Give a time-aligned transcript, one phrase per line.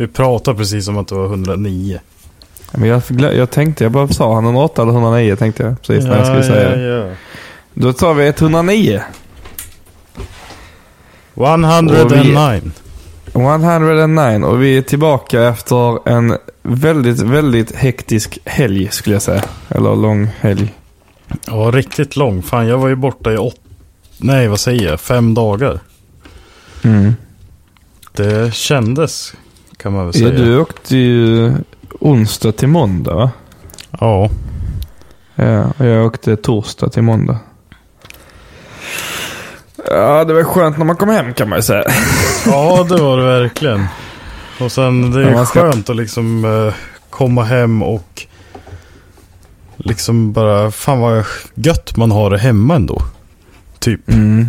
[0.00, 2.00] Vi pratar precis som att det var 109.
[2.72, 3.02] Men jag,
[3.34, 6.44] jag tänkte, jag bara sa han 108 eller 109 tänkte jag precis när jag skulle
[6.44, 6.82] säga det.
[6.82, 7.14] ja.
[7.74, 9.02] Då tar vi 109.
[11.34, 12.60] 109.
[13.34, 19.44] 109 och vi är tillbaka efter en väldigt, väldigt hektisk helg skulle jag säga.
[19.68, 20.74] Eller lång helg.
[21.46, 22.42] Ja, riktigt lång.
[22.42, 23.60] Fan, jag var ju borta i åt...
[24.18, 25.00] Nej, vad säger jag?
[25.00, 25.80] Fem dagar.
[26.82, 27.14] Mm.
[28.12, 29.34] Det kändes,
[29.82, 30.40] kan man väl Ja, säga.
[30.44, 31.52] du åkte ju
[32.00, 33.30] onsdag till måndag va?
[34.00, 34.30] Ja.
[35.34, 37.38] Ja, och jag åkte torsdag till måndag.
[39.86, 41.84] Ja, det var skönt när man kom hem kan man ju säga.
[42.46, 43.86] ja, det var det verkligen.
[44.60, 46.74] Och sen, det är Ja, ska- skönt att liksom eh,
[47.10, 48.26] komma hem och
[49.76, 53.02] liksom bara, fan vad gött man har det hemma ändå.
[53.78, 54.08] Typ.
[54.08, 54.46] Mm.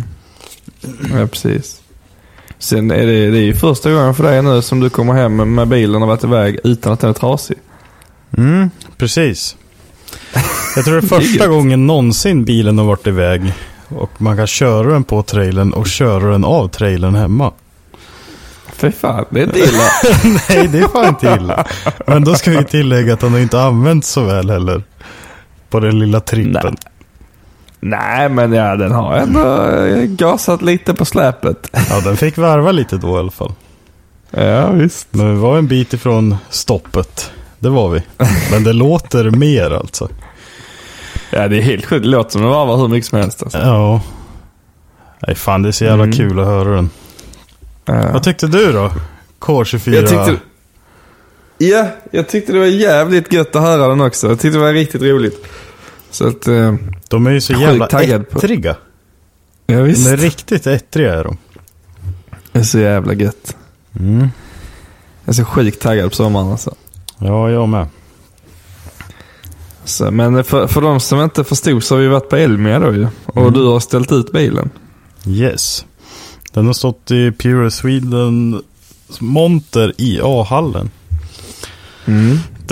[1.12, 1.81] Ja, precis.
[2.62, 5.54] Sen är det, det är ju första gången för dig nu som du kommer hem
[5.54, 7.56] med bilen och varit iväg utan att den är trasig.
[8.38, 9.56] Mm, precis.
[10.76, 13.52] Jag tror det är första gången någonsin bilen har varit iväg
[13.88, 17.52] och man kan köra den på trailern och köra den av trailern hemma.
[18.72, 19.88] Fy fan, det är inte illa.
[20.48, 21.66] Nej, det är fan inte illa.
[22.06, 24.82] Men då ska vi tillägga att den har inte använts så väl heller.
[25.70, 26.76] På den lilla trippen.
[26.82, 26.91] Nej,
[28.30, 31.70] men ja, den har ändå eh, gasat lite på släpet.
[31.90, 33.52] Ja, den fick varva lite då i alla fall.
[34.30, 35.06] Ja, visst.
[35.10, 37.30] Men vi var en bit ifrån stoppet.
[37.58, 38.02] Det var vi.
[38.50, 40.08] Men det låter mer alltså.
[41.30, 42.02] Ja, det är helt sjukt.
[42.02, 43.42] Det låter som det varvar hur mycket som helst.
[43.42, 43.58] Alltså.
[43.58, 44.00] Ja.
[45.26, 46.16] Nej, fan det är så jävla Mm.
[46.16, 46.90] kul att höra den.
[47.84, 48.10] Ja.
[48.12, 48.92] Vad tyckte du då?
[49.40, 49.94] K24.
[49.94, 50.36] Jag tyckte...
[51.58, 54.28] Ja, jag tyckte det var jävligt gött att höra den också.
[54.28, 55.46] Jag tyckte det var riktigt roligt.
[56.12, 56.48] Så att...
[56.48, 56.74] Eh,
[57.08, 58.76] De är ju så jävla taggad på- ettriga.
[59.66, 60.08] ja, De visst.
[60.08, 61.36] är riktigt ettriga är de.
[62.52, 63.56] Det är så jävla gött.
[63.92, 64.28] Jag
[65.24, 66.74] är så sjukt taggad på sommaren alltså.
[67.18, 67.86] Ja, jag med.
[69.84, 72.92] Så, men för, för de som inte förstod så har vi varit på Elmia då
[72.94, 73.06] ju.
[73.26, 73.52] Och Mm.
[73.52, 74.70] du har ställt ut bilen.
[75.26, 75.84] Yes.
[76.52, 78.62] Den har stått i Pure Sweden
[79.20, 80.90] monter i A-hallen.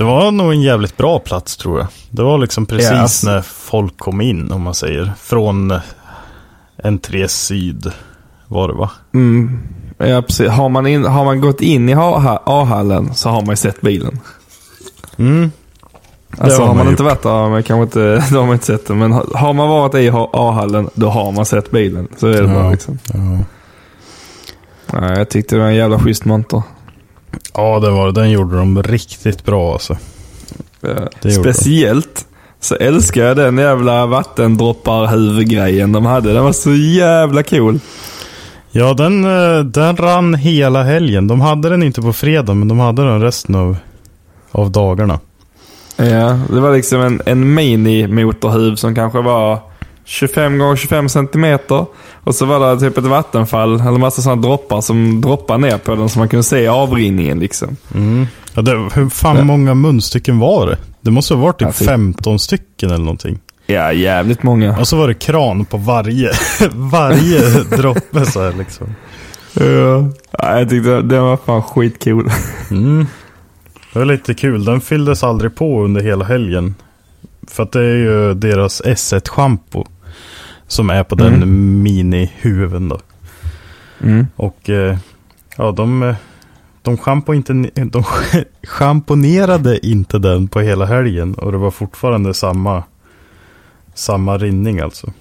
[0.01, 1.87] Det var nog en jävligt bra plats tror jag.
[2.11, 5.13] Det var liksom precis Ja, alltså- när folk kom in om man säger.
[5.19, 5.75] Från
[6.85, 7.93] entré syd
[8.47, 8.91] var det va?
[9.15, 9.59] Mm.
[9.99, 10.49] Ja, precis.
[10.49, 14.21] Har man, in, har man gått in i A-hallen så har man ju sett bilen.
[15.17, 15.53] Mm.
[16.39, 18.87] Alltså har man, man inte varit där, men kanske inte, då har man inte sett
[18.87, 18.99] den.
[18.99, 22.09] Men har man varit i A-hallen, då har man sett bilen.
[22.17, 22.55] Så är det Ja.
[22.55, 22.99] bara liksom.
[23.13, 23.21] Ja.
[25.01, 26.63] Nej, jag tyckte det var en jävla schysst monter.
[27.55, 28.21] Ja, det var det.
[28.21, 29.93] Den gjorde de riktigt bra alltså.
[30.83, 32.27] Eh, Det Speciellt
[32.61, 36.33] så älskar jag den jävla vattendroppar-huvudgrejen de hade.
[36.33, 37.81] Den var så jävla cool.
[38.71, 41.29] Ja, den, eh, den rann hela helgen.
[41.29, 43.77] De hade den inte på fredag, men de hade den resten av,
[44.53, 45.21] av dagarna.
[45.97, 49.59] Ja, det var liksom en, en mini-motorhuv som kanske var
[50.11, 51.87] 25 gånger 25 centimeter.
[52.25, 55.95] Och så var det typ ett vattenfall, eller massa sådana droppar som droppade ner på
[55.95, 57.77] den så man kunde se avrinningen liksom.
[58.55, 59.45] Ja, det, hur fan Ja.
[59.45, 60.79] många munstycken var det?
[61.01, 61.89] Det måste ha varit typ typ.
[61.89, 63.39] 15 stycken eller någonting.
[63.67, 64.79] Ja, jävligt många.
[64.79, 66.31] Och så var det kran på varje,
[66.75, 67.41] varje
[67.77, 68.95] droppe så här liksom.
[69.55, 70.09] Ja.
[70.39, 72.31] Ja, jag tyckte den var fan skitcool.
[72.71, 73.07] Mm.
[73.93, 74.65] Det var lite kul.
[74.65, 76.75] Den fylldes aldrig på under hela helgen.
[77.49, 79.87] För att det är ju deras S1-schampo.
[80.71, 81.45] Som är på den
[81.83, 83.01] mini-huven då.
[84.01, 84.27] Mm.
[84.37, 84.99] Och eh,
[85.57, 86.15] ja, de, eh,
[86.83, 88.05] de, schampo inte, de
[88.63, 91.35] schamponerade inte den på hela helgen.
[91.35, 92.85] Och det var fortfarande samma,
[93.95, 95.13] samma rinning alltså.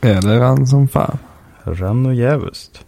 [0.00, 1.18] Ja, det rann som fan.
[1.64, 2.84] Rann och jävust.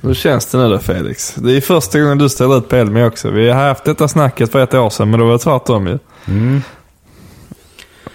[0.00, 1.34] Hur känns det nu då Felix?
[1.34, 3.30] Det är första gången du ställer ut på Elmia också.
[3.30, 5.98] Vi har haft detta snacket för ett år sedan men då var det tvärtom ju.
[6.26, 6.60] Mm.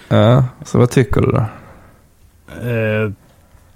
[0.08, 1.44] Ja, så vad tycker du då?
[2.62, 3.12] Eh,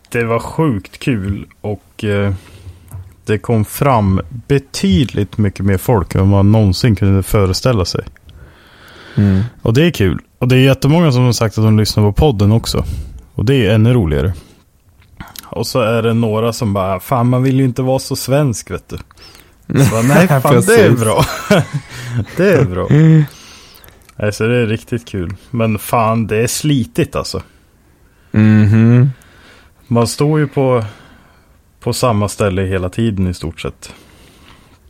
[0.09, 2.33] det var sjukt kul och eh,
[3.25, 8.05] det kom fram betydligt mycket mer folk än man någonsin kunde föreställa sig.
[9.17, 9.43] Mm.
[9.63, 10.21] Och det är kul.
[10.39, 12.85] Och det är jättemånga som har sagt att de lyssnar på podden också.
[13.35, 14.33] Och det är ännu roligare.
[15.45, 18.71] Och så är det några som bara, fan man vill ju inte vara så svensk
[18.71, 18.97] vet du.
[19.85, 21.25] Så Nej, fan det är bra.
[22.37, 22.87] det är bra.
[24.17, 25.35] Nej, så det är riktigt kul.
[25.51, 27.43] Men fan, det är slitigt alltså.
[28.31, 29.11] Mhm.
[29.87, 30.85] Man står ju på,
[31.81, 33.93] på samma ställe hela tiden i stort sett.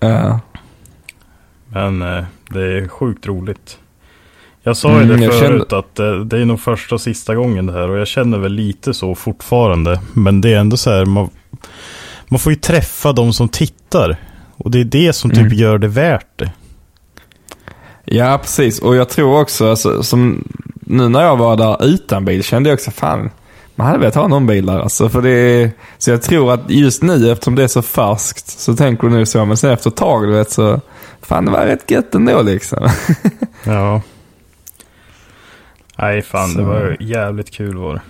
[0.00, 0.40] Ja.
[1.68, 3.78] Men eh, det är sjukt roligt.
[4.62, 7.66] Jag sa ju Mm, det förut att eh, det är nog första och sista gången
[7.66, 7.88] det här.
[7.90, 10.00] Och jag känner väl lite så fortfarande.
[10.12, 11.04] Men det är ändå så här.
[11.04, 11.30] Man,
[12.28, 14.16] man får ju träffa de som tittar.
[14.56, 15.52] Och det är det som typ Mm.
[15.52, 16.52] gör det värt det.
[18.04, 18.78] Ja, precis.
[18.78, 20.44] Och jag tror också, alltså, som
[20.88, 23.30] nu när jag var där utan bil kände jag också, fan,
[23.74, 24.78] man hade velat ha någon bil där.
[24.78, 28.48] Alltså, för det är, så jag tror att just nu, eftersom det är så färskt,
[28.48, 29.44] så tänker du nu så.
[29.44, 30.80] Men sen efter ett tag, du vet, så,
[31.20, 32.88] fan det var rätt gött ändå liksom.
[33.64, 34.02] Ja.
[35.98, 36.58] Nej fan, Så.
[36.58, 38.00] det var jävligt kul var det.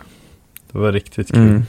[0.72, 1.40] Det var riktigt kul.
[1.48, 1.66] Mm.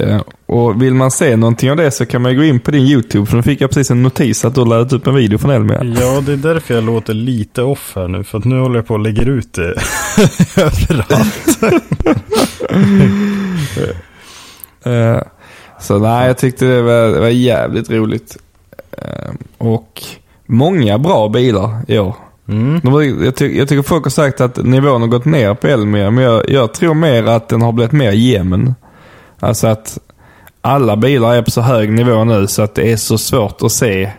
[0.00, 2.82] Ja, och vill man se någonting av det så kan man gå in på din
[2.82, 3.26] YouTube.
[3.26, 5.50] För nu fick jag precis en notis att du har laddat upp en video från
[5.50, 5.84] Elmia.
[5.84, 8.24] Ja, det är därför jag låter lite off här nu.
[8.24, 9.62] För att nu håller jag på och lägger ut det
[10.56, 11.58] överallt.
[14.84, 15.20] Eh,
[15.80, 18.36] så nej, jag tyckte det var, det var jävligt roligt.
[18.98, 20.02] Eh, och
[20.46, 22.14] många bra bilar i år.
[22.48, 22.80] Mm.
[23.24, 26.24] Jag, ty jag tycker folk har sagt att nivån har gått ner på Elmia, men
[26.24, 28.74] jag, jag tror mer att den har blivit mer jämn.
[29.42, 29.98] Alltså att
[30.60, 33.72] alla bilar är på så hög nivå nu så att det är så svårt att
[33.72, 34.12] se.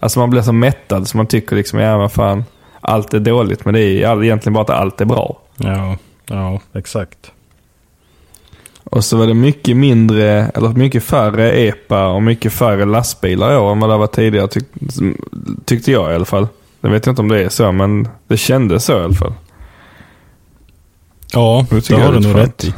[0.00, 2.44] Alltså man blir så mättad så man tycker liksom, ja vad fan,
[2.80, 3.64] allt är dåligt.
[3.64, 5.38] Men det är egentligen bara att allt är bra.
[5.56, 5.96] Ja,
[6.26, 7.32] ja, exakt.
[8.84, 13.56] Och så var det mycket mindre, eller mycket färre EPA och mycket färre lastbilar i
[13.56, 14.48] år än vad det var tidigare.
[14.48, 14.64] Tyck,
[15.64, 16.48] tyckte jag i alla fall.
[16.80, 19.34] Jag vet inte om det är så, men det kändes så i alla fall.
[21.32, 22.74] Ja, Det det har du nog rätt i.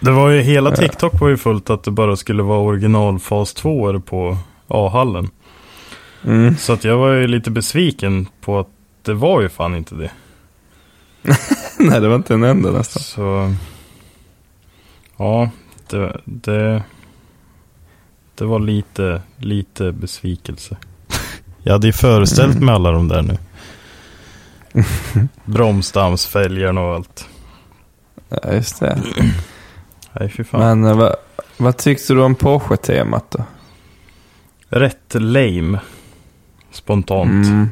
[0.00, 3.54] Det var ju, hela TikTok var ju fullt att det bara skulle vara original fas
[3.54, 4.36] 2 på
[4.68, 5.30] A-hallen.
[6.24, 6.56] Mm.
[6.56, 8.68] Så att jag var ju lite besviken på att
[9.02, 10.10] det var ju fan inte det.
[11.78, 13.02] Nej, det var inte en enda nästan.
[13.02, 13.54] Så...
[15.16, 15.50] Ja,
[15.90, 16.82] det, det,
[18.34, 20.76] det var lite, lite besvikelse.
[21.62, 23.38] Jag hade ju föreställt mig alla de där nu.
[25.44, 27.28] Bromsdammsfälgarna och allt.
[28.28, 29.02] Ja, just det.
[30.20, 30.60] Nej, fy fan.
[30.60, 31.16] Men eh, vad,
[31.56, 33.44] vad tyckte du om Porsche-temat då?
[34.68, 35.78] Rätt lame.
[36.70, 37.46] Spontant.
[37.46, 37.68] Mm.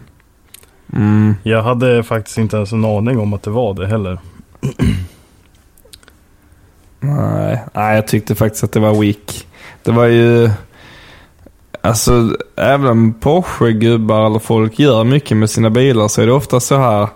[0.92, 1.34] Mm.
[1.42, 4.18] Jag hade faktiskt inte ens en aning om att det var det heller.
[7.00, 7.64] Nej.
[7.74, 9.46] Nej, jag tyckte faktiskt att det var weak.
[9.82, 10.50] Det var ju...
[11.80, 16.60] Alltså, även om Porsche-gubbar eller folk gör mycket med sina bilar så är det ofta
[16.60, 17.08] så här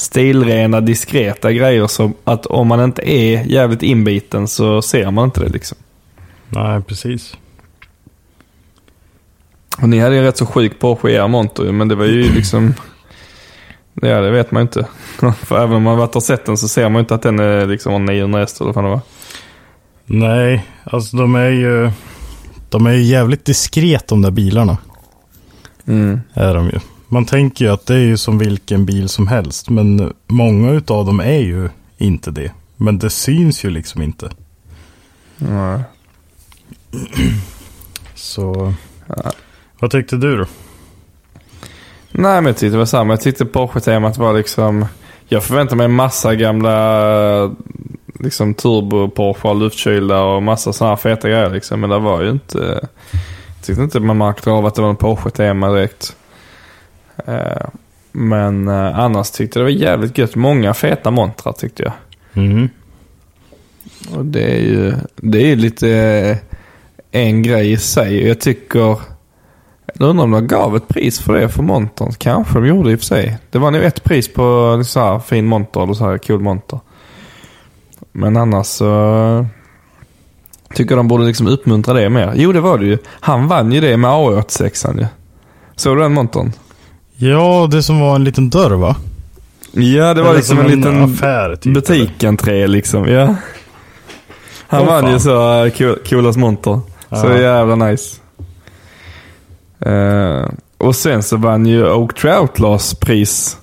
[0.00, 5.40] stilrena, diskreta grejer som att om man inte är jävligt inbiten så ser man inte
[5.40, 5.78] det liksom.
[6.48, 7.36] Nej, precis.
[9.82, 12.04] Och ni hade ju rätt så sjuk Porsche i er monter ju, men det var
[12.04, 12.74] ju liksom...
[13.94, 14.86] Ja, det vet man ju inte.
[15.46, 17.38] För även om man varit och sett den så ser man ju inte att den
[17.38, 19.00] är liksom 900 hästar eller vad det var.
[20.06, 21.90] Nej, alltså de är ju...
[22.68, 24.78] De är ju jävligt diskret de där bilarna.
[25.86, 26.20] Mm.
[26.34, 26.78] Är de ju.
[27.12, 29.70] Man tänker ju att det är ju som vilken bil som helst.
[29.70, 32.52] Men många utav dem är ju inte det.
[32.76, 34.30] Men det syns ju liksom inte.
[35.36, 35.80] Nej.
[38.14, 38.74] Så...
[39.78, 40.46] Vad tyckte du då?
[42.10, 43.12] Nej, men jag tyckte det var samma.
[43.12, 44.86] Jag tyckte Porsche-temat var liksom...
[45.28, 47.56] Jag förväntade mig en massa gamla
[48.20, 51.80] liksom turbo-Porsche, luftkylda och massa sådana här feta grejer liksom.
[51.80, 52.88] Men det var ju inte...
[53.56, 56.16] Jag tyckte inte man märkte av att det var en Porsche-tema direkt.
[57.26, 57.68] Eh,
[58.12, 60.34] Men eh, annars tyckte jag det var jävligt gött.
[60.36, 61.92] Många feta montrar tyckte jag.
[62.44, 62.68] Mm.
[64.16, 66.36] Och det är ju det är lite eh,
[67.20, 68.28] en grej i sig.
[68.28, 68.98] Jag tycker...
[69.94, 72.12] Jag undrar om de gav ett pris för det för montern.
[72.18, 73.38] Kanske de gjorde i och för sig.
[73.50, 76.80] Det var nog ett pris på så här fin monter eller så här cool monter.
[78.12, 79.46] Men annars så
[80.74, 82.32] tycker de borde liksom uppmuntra det mer.
[82.36, 82.98] Jo, det var det ju.
[83.06, 85.06] Han vann ju det med A86 ju.
[85.76, 86.52] Såg du den montern?
[87.20, 88.96] Ja, det som var en liten dörr va?
[89.72, 91.74] Ja, det var Eller liksom som en liten affär typ.
[91.74, 93.08] butiken tre liksom.
[93.08, 93.34] Ja.
[94.68, 96.80] Han Åh, vann ju så uh, cool, coolast monter.
[97.08, 97.38] Så Ja.
[97.38, 98.16] jävla nice.
[99.80, 100.48] Eh,
[100.78, 103.56] och sen så vann ju Oak Tree Outlaws pris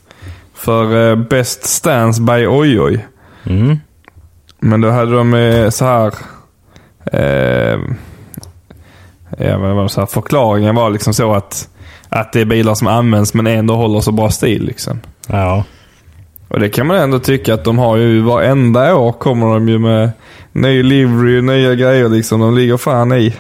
[0.54, 3.08] för eh, Best Stance by Oj Oj.
[3.46, 3.78] Mm.
[4.60, 6.14] Men då hade de eh, så här...
[7.12, 7.80] Eh,
[9.38, 11.70] ja, det så här förklaringen var liksom så att,
[12.10, 14.66] att det är bilar som används men ändå håller så bra stil.
[14.66, 15.00] Liksom.
[15.28, 15.64] Ja.
[16.48, 19.80] Och det kan man ändå tycka att de har ju varenda år kommer de ju
[19.80, 20.12] med
[20.52, 22.40] ny livery, nya grejer liksom.
[22.40, 23.34] De ligger fan i.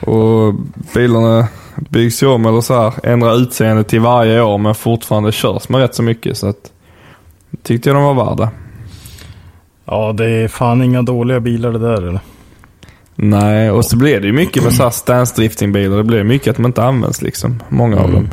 [0.00, 0.54] Och
[0.94, 5.68] bilarna byggs ju om eller så här, ändrar utseende till varje år men fortfarande körs
[5.68, 6.36] med rätt så mycket.
[6.36, 6.72] Så att,
[7.62, 8.50] tyckte jag de var värda.
[9.84, 12.20] Ja, det är fan inga dåliga bilar det där eller?
[13.24, 15.96] Nej, och så blir det ju mycket med så här stance-driftingbilar.
[15.96, 17.62] Det blir mycket att de inte används liksom.
[17.68, 18.14] Många av Mm.
[18.14, 18.28] dem.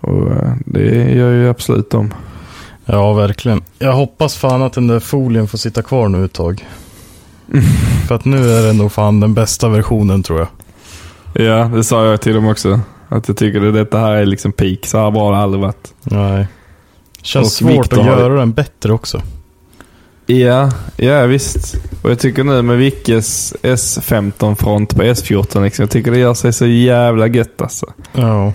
[0.00, 2.14] Och eh, det gör ju absolut de.
[2.84, 3.62] Ja, verkligen.
[3.78, 6.66] Jag hoppas fan att den där folien får sitta kvar nu ett tag.
[8.08, 10.48] För att nu är det nog fan den bästa versionen tror jag.
[11.46, 12.80] Ja, det sa jag till dem också.
[13.08, 14.78] Att jag tycker att detta här är liksom peak.
[14.86, 15.92] Så här bra har det aldrig varit.
[16.02, 16.46] Nej.
[17.22, 19.22] Känns Och svårt Victor att göra den bättre också.
[20.26, 21.76] Ja, ja visst.
[22.02, 26.52] Och jag tycker nu med Vickes S15-front på S14, liksom, jag tycker det gör sig
[26.52, 27.92] så jävla gött alltså.
[28.12, 28.52] Ja.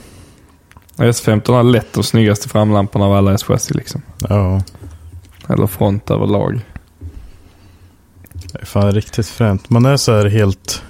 [0.98, 4.01] S15 har lätt de snyggaste framlamporna av alla S-chassi liksom.
[4.30, 4.62] Ja.
[5.50, 6.62] Eller front överlag.
[8.54, 9.70] Det är fan riktigt fränt.
[9.70, 10.84] Man är så här helt...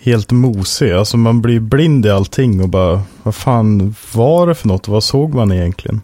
[0.00, 0.92] Helt mosig.
[0.92, 3.02] Alltså man blir blind i allting och bara...
[3.22, 4.88] Vad fan var det för något?
[4.88, 6.00] Vad såg man egentligen?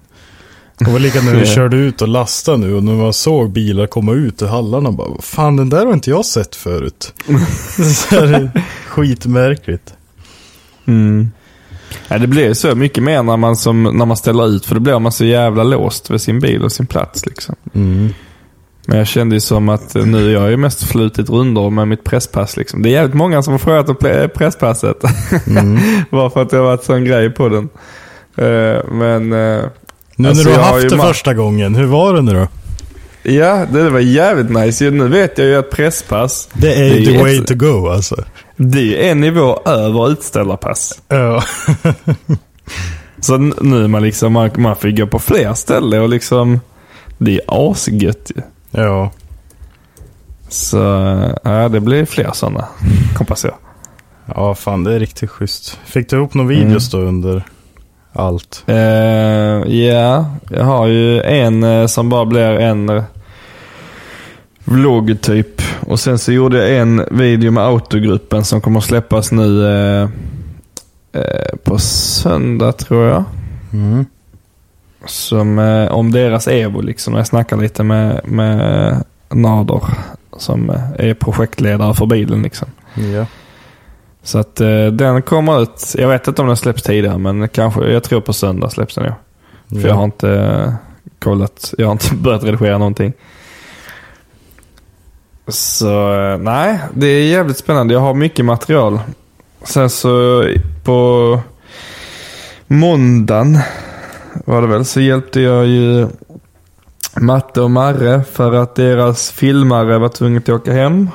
[0.85, 3.87] Det var lika när vi körde ut och lastade nu och när man såg bilar
[3.87, 7.15] komma ut ur hallarna bara, "Vad fan den där har inte jag sett förut.
[7.95, 8.51] så här,
[8.87, 9.95] skitmärkligt.
[10.87, 11.31] Mm.
[12.09, 14.81] Ja, det blir så mycket mer när man, som, när man ställer ut, för då
[14.81, 17.27] blir man så jävla låst vid sin bil och sin plats.
[17.27, 17.55] Liksom.
[18.87, 21.89] Men jag kände ju som att eh, nu, jag har ju mest flutit rundor med
[21.89, 22.57] mitt presspass.
[22.57, 22.83] Liksom.
[22.83, 23.97] Det är jävligt många som har frågat om
[24.35, 24.97] presspasset.
[26.11, 27.69] Bara för att det har varit sån grej på den.
[28.37, 29.65] Eh, men eh,
[30.17, 32.49] Nu Alltså, när du har haft det första gången, hur var det nu då?
[33.31, 34.91] ja, det var jävligt nice.
[34.91, 37.89] Nu vet jag ju att presspass, Det är Det är the way ett- to go
[37.89, 38.17] alltså.
[38.57, 41.03] det är en nivå över utställarpass.
[41.09, 41.45] Ja.
[43.21, 46.61] Så nu man liksom, man, man får gå på fler ställen och liksom,
[47.19, 48.43] det är asgött ju.
[48.71, 49.11] ja.
[50.49, 50.77] Så
[51.45, 52.69] ja, det blir fler sådana,
[53.19, 53.55] hoppas jag.
[54.35, 55.79] Ja, fan det är riktigt schysst.
[55.85, 57.45] Fick du ihop några videos då under
[58.13, 58.65] allt?
[58.67, 58.77] Eh,
[59.73, 63.05] Ja, jag har ju en eh, som bara blir en eh,
[64.65, 65.63] vlogg typ.
[65.81, 70.09] Och sen så gjorde jag en video med autogruppen som kommer släppas nu
[71.65, 73.25] på söndag tror jag.
[73.73, 74.07] Mm.
[75.07, 75.59] Som,
[75.91, 77.15] om deras Evo liksom.
[77.15, 79.83] Jag snackar lite med, med Nader
[80.37, 82.69] som är projektledare för bilen liksom.
[82.95, 83.27] Ja.
[84.23, 85.95] Så att eh, den kommer ut.
[85.99, 89.05] Jag vet inte om den släpps tidigare men kanske, jag tror på söndag släpps den
[89.05, 89.15] ja.
[89.81, 90.73] För jag har inte eh,
[91.19, 93.13] kollat, jag har inte börjat redigera någonting.
[95.49, 97.95] Så eh, nej, det är jävligt spännande.
[97.95, 99.01] Jag har mycket material.
[99.63, 100.45] Sen så
[100.85, 101.41] på
[102.67, 103.59] måndagen
[104.45, 106.09] var det väl, så hjälpte jag ju
[107.21, 111.11] Matte och Marre för att deras filmare var tvungen att åka hem.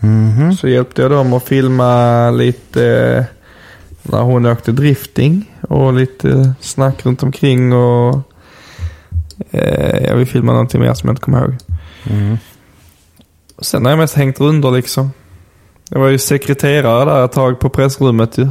[0.00, 0.56] Mhm.
[0.56, 3.26] Så hjälpte jag dem att filma lite
[4.02, 8.22] när hon åkte drifting och lite snack runt omkring och
[9.50, 11.54] eh, jag vill filma någonting mer som jag inte kommer ihåg.
[12.10, 12.38] Mm.
[13.58, 15.10] Sen har jag mest hängt runder liksom.
[15.90, 18.48] Jag var ju sekreterare där ett tag på pressrummet ju.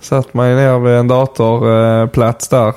[0.00, 2.74] Satt man ju ner vid en datorplats där.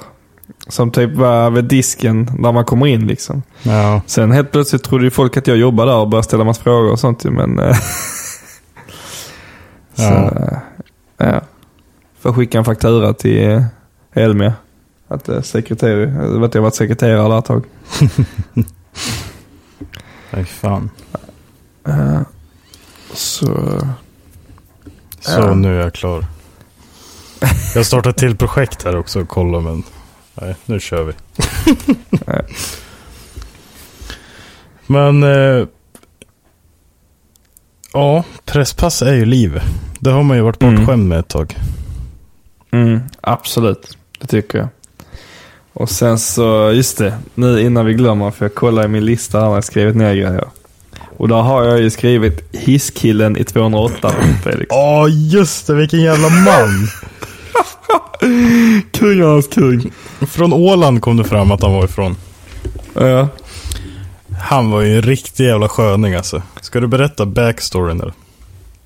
[0.67, 3.43] Som typ var vid disken där man kommer in liksom.
[3.63, 4.01] Ja.
[4.07, 6.91] Sen helt plötsligt trodde ju folk att jag jobbade där och började ställa massa frågor
[6.91, 7.59] och sånt men...
[7.59, 7.75] eh,
[9.93, 10.31] så, Ja.
[11.17, 11.41] eh, ja.
[12.19, 13.63] Får skicka en faktura till eh,
[14.13, 14.53] Elmia.
[15.07, 17.63] Att, sekreterare, att jag varit sekreterare där ett tag.
[20.31, 20.89] Nej fan.
[23.13, 23.45] Så...
[25.19, 25.53] Så Ja.
[25.55, 26.25] nu är jag klar.
[27.75, 29.83] Jag startar till projekt här också och kollar men.
[30.41, 31.13] Nej, nu kör vi.
[34.87, 35.23] Men.
[35.23, 35.67] Eh,
[37.93, 39.61] ja, presspass är ju liv.
[39.99, 40.75] Det har man ju varit Mm.
[40.75, 41.57] bortskämd med ett tag.
[42.71, 44.67] Mm, absolut, det tycker jag.
[45.73, 49.39] Och sen så, just det, nu innan vi glömmer, för jag kollar i min lista
[49.39, 50.47] här när jag skrivit ner grejer.
[51.17, 54.13] Och där har jag ju skrivit hisskillen i 208,
[54.43, 54.65] Felix.
[54.69, 55.75] Ja, just det.
[55.75, 56.87] Vilken jävla man.
[58.95, 59.91] Kungarnas kung.
[60.27, 62.15] Från Åland kom det fram att han var ifrån.
[62.93, 63.27] Ja.
[64.41, 66.41] Han var ju en riktig jävla sköning alltså.
[66.61, 68.13] Ska du berätta backstoryn eller?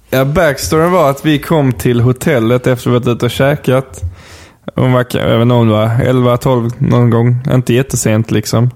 [0.09, 4.01] Ja, backstoryn var att vi kom till hotellet efter att vi varit ute och käkat.
[4.75, 7.37] Hon var, jag vet inte om det var 11-12 någon gång.
[7.53, 8.69] Inte jättesent liksom.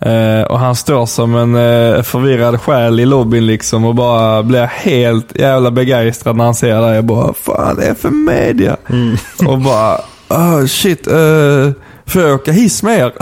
[0.00, 4.66] Eh, och han står som en eh, förvirrad själ i lobbyn liksom och bara blir
[4.66, 6.94] helt jävla begeistrad när han ser det.
[6.94, 8.76] Jag bara, fan det är för media.
[9.46, 11.70] Och bara, oh, shit, uh,
[12.06, 13.12] får jag åka hiss med er?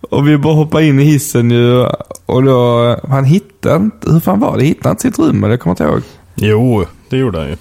[0.10, 1.86] och vi bara hoppar in i hissen ju.
[2.26, 4.64] Och då, han hittade inte, hur fan var det?
[4.64, 5.40] Hittade inte sitt rum?
[5.40, 6.02] Det kommer jag inte ihåg.
[6.34, 7.56] Jo, det gjorde han ju.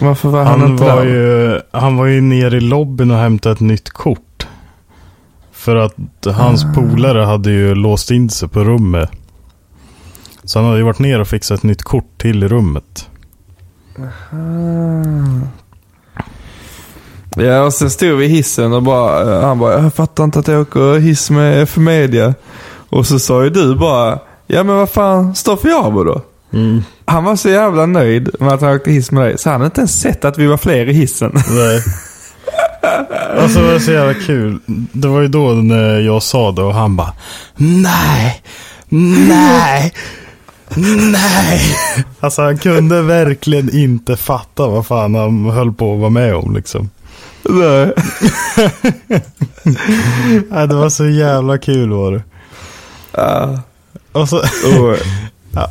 [0.00, 1.12] Varför var han, Han inte var, där?
[1.12, 4.20] ju, han var ju nere i lobbyn och hämtade ett nytt kort.
[5.66, 6.72] För att hans Ah.
[6.74, 9.10] polare hade ju låst in sig på rummet.
[10.44, 13.08] Så han hade ju varit ner och fixat ett nytt kort till rummet.
[17.36, 20.48] Ja, och sen stod vi i hissen och bara, han bara, jag fattar inte att
[20.48, 22.34] jag åker hiss med för media.
[22.88, 26.20] Och så sa ju du bara, ja men vad fan, står för Jabo då?
[27.04, 29.66] Han var så jävla nöjd med att han åkte hiss med dig, så han hade
[29.66, 31.32] inte ens sett att vi var fler i hissen.
[31.34, 31.80] Nej.
[33.40, 34.58] Alltså det var så jävla kul.
[34.92, 37.12] Det var ju då när jag sa det och han bara
[37.56, 38.42] Nej,
[38.88, 39.92] nej,
[41.12, 41.76] nej.
[42.20, 46.54] Alltså han kunde verkligen inte fatta vad fan han höll på att vara med om
[46.54, 46.90] liksom.
[47.42, 47.92] Nej.
[50.50, 52.22] Nej, det var så jävla kul var det.
[53.12, 53.60] Ja,
[54.12, 54.96] Och så, och,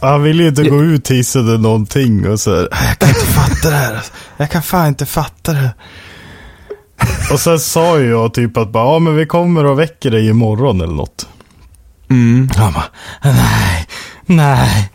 [0.01, 3.25] han ville ju inte gå ut hissen eller någonting och så här, Jag kan inte
[3.25, 4.01] fatta det här.
[4.37, 5.69] Jag kan fan inte fatta det.
[7.31, 10.27] Och sen sa ju jag typ att bara, ja men vi kommer och väcker dig
[10.27, 11.27] imorgon eller något.
[12.09, 12.49] mm.
[12.55, 12.85] Han bara,
[13.23, 13.87] nej,
[14.25, 14.91] nej.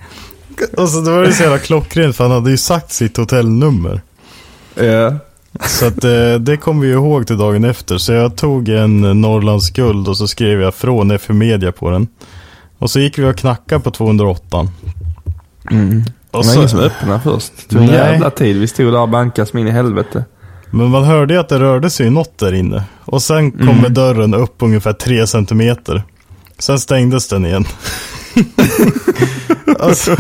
[0.77, 4.01] Och så då var det så jävla klockrent för han hade ju sagt sitt hotellnummer.
[4.75, 5.15] ja.
[5.67, 7.99] Så att eh, det kom vi ju ihåg till dagen efter.
[7.99, 12.09] Så jag tog en Norrlands guld och så skrev jag från FU Media på den.
[12.79, 14.69] Och så gick vi och knackade på 208.
[15.71, 16.03] Mm.
[16.03, 17.53] Och Det var så, ingen som öppnade först.
[17.57, 18.57] Det tog en jävla tid.
[18.57, 20.25] Vi stod där och bankade som in i helvete.
[20.71, 22.83] Men man hörde ju att det rörde sig något där inne.
[23.05, 26.03] Och sen kommer dörren upp ungefär tre centimeter.
[26.59, 27.65] Sen stängdes den igen.
[29.79, 30.17] och så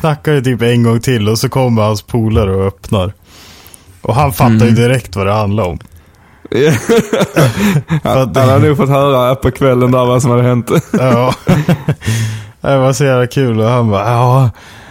[0.00, 3.12] knackar det typ en gång till och så kommer hans polare och öppnar.
[4.02, 5.78] Och han fattar ju direkt vad det handlar om.
[8.02, 10.70] Han han hade nog fått höra på kvällen där vad som hade hänt.
[10.92, 11.34] Ja.
[12.60, 14.50] det var så jävla kul och han bara, ja,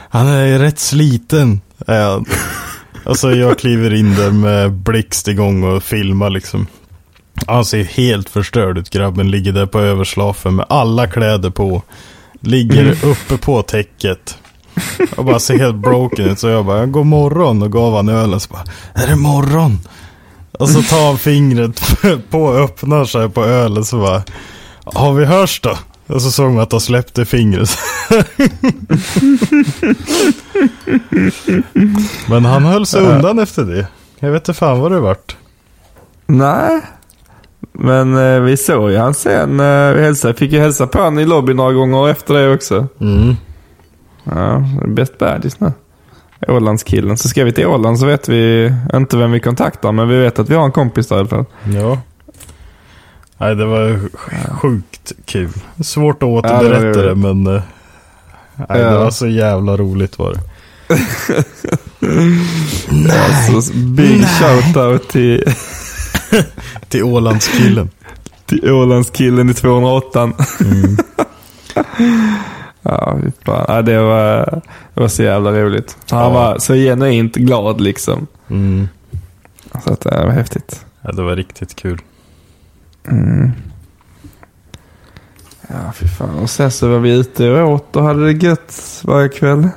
[0.10, 1.62] han är rätt sliten.
[1.88, 2.25] är han."
[3.08, 6.67] Och så jag kliver in där med blixt igång och filmar liksom.
[7.48, 11.84] Han ser helt förstörd ut grabben, ligger där på överslafen med alla kläder på.
[12.39, 14.38] Ligger uppe på täcket.
[15.15, 16.39] Och bara ser helt broken ut.
[16.39, 18.39] Så jag bara, god morgon och gav han ölen.
[18.39, 19.80] Så bara, är det morgon?
[20.52, 21.82] Och så tar han fingret
[22.30, 24.24] på och öppnar sig på ölen så bara,
[24.84, 25.78] har vi hörs då?
[26.08, 27.70] Och så såg man att han släppte fingret.
[32.30, 33.88] Men han höll sig undan efter det.
[34.20, 35.36] Jag vet inte fan vad det vart.
[36.26, 36.82] Nej.
[37.72, 39.60] Men eh, vi såg ju han sen.
[39.60, 42.88] Eh, vi hälsade, fick ju hälsa på honom i lobbyn några gånger efter det också.
[43.02, 43.36] Mm.
[44.24, 45.72] Ja, bäst badis nu.
[46.48, 47.17] Ålandskillen.
[47.17, 49.91] Så ska vi till Åland så vet vi inte vem vi kontaktar.
[49.91, 51.46] Men vi vet att vi har en kompis där i alla fall.
[51.76, 51.98] Ja.
[53.38, 55.50] Nej, det var sj- sjukt kul.
[55.84, 57.47] Svårt att Ja, det återberätta det, men...
[57.47, 57.62] eh,
[58.56, 58.89] Nej, Ja.
[58.91, 60.39] det var så jävla roligt var det.
[63.62, 65.43] Så big shout-out till,
[66.89, 67.89] Till Ålandskillen.
[68.45, 70.21] till Ålandskillen i 208.
[70.21, 70.34] Mm.
[72.82, 74.62] ja, ja, det, var,
[74.93, 75.97] det var så jävla roligt.
[76.10, 76.30] Han Ja.
[76.30, 78.28] var så genuint glad liksom.
[78.50, 78.88] Mm.
[79.86, 80.86] Så att, det var häftigt.
[81.02, 82.02] Ja, det var riktigt kul.
[85.70, 86.39] Ja, fy fan.
[86.39, 89.70] Och sen så var vi ute och åt och hade det gött varje kväll.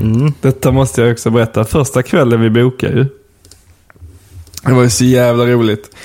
[0.00, 0.32] Mm.
[0.40, 1.64] Detta måste jag också berätta.
[1.64, 3.06] Första kvällen vi bokade ju.
[4.62, 5.96] Det var ju så jävla roligt.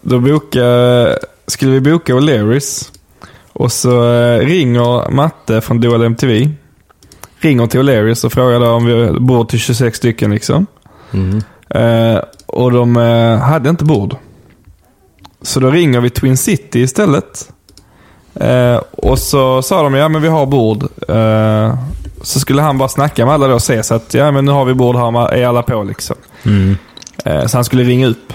[0.00, 2.90] Då bokade, skulle vi boka O'Learys.
[3.52, 6.50] Och så eh, ringer Matte från Dual MTV.
[7.38, 10.66] Ringer till O'Learys och frågar om vi bord till 26 stycken liksom.
[11.10, 11.42] Mm.
[11.70, 14.16] Eh, och de eh, hade inte bord.
[15.42, 17.52] Så då ringer vi Twin City istället.
[18.34, 20.82] Eh, och så sa de, ja men vi har bord.
[21.08, 21.78] Eh,
[22.22, 24.52] så skulle han bara snacka med alla då och se så att, ja men nu
[24.52, 26.16] har vi bord här, är alla på liksom.
[26.42, 26.76] Mm.
[27.24, 28.32] Eh, så han skulle ringa upp.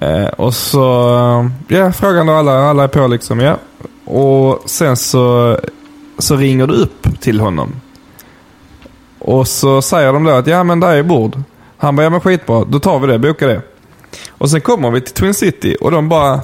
[0.00, 3.56] Eh, och så, ja frågan då alla, alla är på liksom, ja.
[4.04, 5.58] Och sen så,
[6.18, 7.80] så ringer du upp till honom.
[9.18, 11.42] Och så säger de då att, ja men där är bord.
[11.78, 13.62] Han bara, ja men skitbra, då tar vi det, boka det.
[14.28, 16.40] Och sen kommer vi till Twin City och de bara,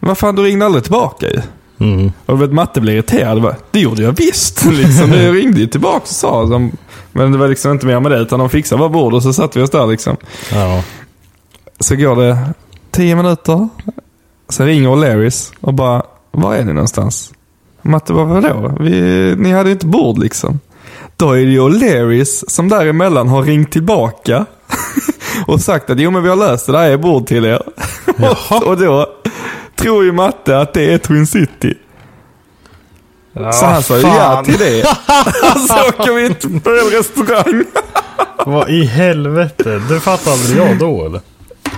[0.00, 1.40] vad fan du ringde aldrig tillbaka ju.
[1.80, 2.12] Mm.
[2.26, 3.42] Och vet Matte blev irriterad.
[3.42, 4.64] Bara, det gjorde jag visst.
[4.70, 5.12] Liksom.
[5.12, 6.44] Jag ringde ju tillbaka och sa.
[6.44, 6.72] De,
[7.12, 8.18] men det var liksom inte mer med det.
[8.18, 10.16] Utan de fixade bara bord och så satt vi oss där liksom.
[10.52, 10.82] Ja.
[11.80, 12.38] Så går det
[12.90, 13.68] tio minuter.
[14.48, 17.32] Så ringer O'Learys och bara, var är ni någonstans?
[17.82, 18.76] Matte bara, vadå?
[18.80, 20.60] Vi, ni hade inte bord liksom.
[21.16, 24.46] Då är det ju O'Learys som däremellan har ringt tillbaka.
[25.46, 27.62] och sagt att jo men vi har löst det, där är bord till er.
[28.64, 29.06] Och då
[29.76, 31.74] tror ju Matte att det är Twin City.
[33.52, 34.82] så han sa ju ja till det.
[35.68, 37.64] så åker vi på en restaurang.
[38.46, 39.82] Vad i helvete?
[39.88, 41.20] Det fattade aldrig jag då eller?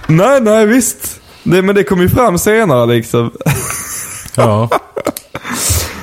[0.07, 1.21] nej, nej visst.
[1.43, 3.31] Det, men det kom ju fram senare liksom.
[4.37, 4.69] Ja.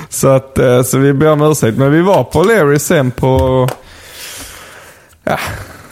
[0.08, 1.78] Så att, eh, så vi ber om ursäkt.
[1.78, 3.68] Men vi var på Larry sen på,
[5.24, 5.38] ja,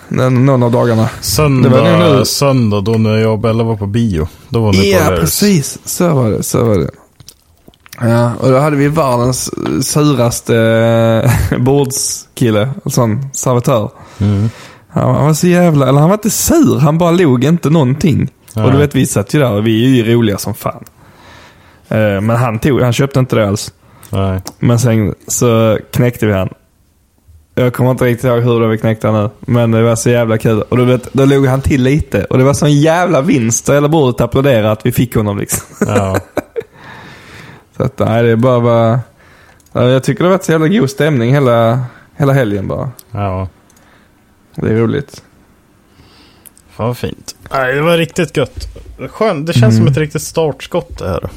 [0.09, 1.09] någon av dagarna.
[1.21, 4.29] Söndag, söndag då när jag och Bella var på bio.
[4.49, 5.21] Då var ni Ja, på Larrys.
[5.21, 5.79] precis.
[5.85, 6.91] Så var det, så var det.
[8.01, 9.51] Ja, och då hade vi världens
[9.87, 10.57] suraste
[11.51, 13.91] eh, bordskille, en sån servitör.
[14.19, 14.51] Mm.
[14.89, 18.31] Han var så jävla, eller han var inte sur, han bara log inte någonting.
[18.55, 20.85] Och du vet, vi satt ju där och vi är ju roliga som fan.
[21.89, 23.73] Eh, Men han tog, han köpte inte det alls.
[24.11, 24.41] Nej.
[24.59, 26.49] Men sen så knäckte vi han.
[27.59, 29.31] Jag kommer inte riktigt ihåg hur vi knäckte nu.
[29.41, 30.63] Men det var så jävla kul.
[30.63, 32.25] Och du vet, då låg han till lite.
[32.25, 33.69] Och det var sån jävla vinst.
[33.69, 35.87] Hela bordet applåderade att vi fick honom liksom.
[35.87, 36.17] Ja.
[37.77, 39.01] Så att nej, det är bara, bara
[39.73, 41.85] ja, Jag tycker det har varit så jävla god stämning hela,
[42.17, 42.91] hela helgen bara.
[43.11, 43.49] ja.
[44.55, 45.23] Det är roligt.
[46.71, 47.37] Fan vad fint.
[47.53, 48.67] Nej, det var riktigt gött.
[49.11, 49.47] Skönt.
[49.47, 51.29] Det känns som ett riktigt startskott det här.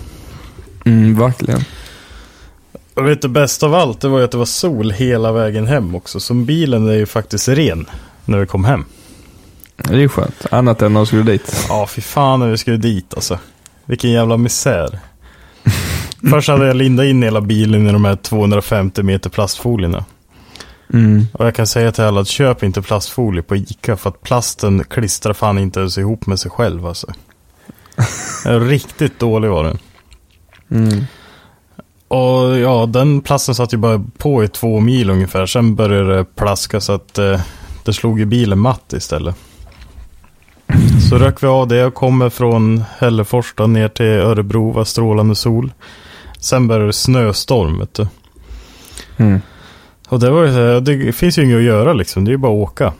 [0.85, 1.59] Mm, verkligen.
[2.99, 5.67] Och vet du, bäst av allt, det var ju att det var sol hela vägen
[5.67, 6.19] hem också.
[6.19, 7.85] Så bilen är ju faktiskt ren
[8.25, 8.85] när vi kom hem.
[9.75, 10.45] Det är ju skönt.
[10.51, 11.65] Annat än när de skulle dit.
[11.69, 13.39] Ja, fy fan när vi skulle dit alltså.
[13.85, 14.99] Vilken jävla misär.
[16.29, 20.05] Först hade jag lindat in hela bilen i de här 250 meter plastfolierna.
[20.93, 21.27] Mm.
[21.33, 24.83] Och jag kan säga till alla att köp inte plastfolie på Ica för att plasten
[24.83, 27.13] klistrar fan inte ens ihop med sig själv alltså.
[28.45, 29.77] Riktigt dålig var den.
[30.71, 31.05] Mm.
[32.09, 35.45] Och ja, den plasten satt ju bara på i två mil ungefär.
[35.45, 37.41] Sen började det plaska så att eh,
[37.85, 39.35] det slog i bilen matt istället.
[41.09, 45.35] Så rök vi av det och kommer från Hällefors då, ner till Örebro, var strålande
[45.35, 45.71] sol.
[46.39, 48.07] Sen började det snöstorm vet du.
[49.17, 49.41] Mm.
[50.07, 52.51] Och det var ju det finns ju inget att göra liksom, det är ju bara
[52.51, 52.93] att åka.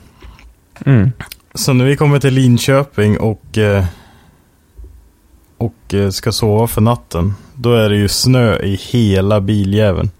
[0.86, 1.12] Mm.
[1.54, 3.84] Så när vi kommer till Linköping och, eh,
[5.60, 10.10] och eh, ska sova för natten, då är det ju snö i hela biljäveln.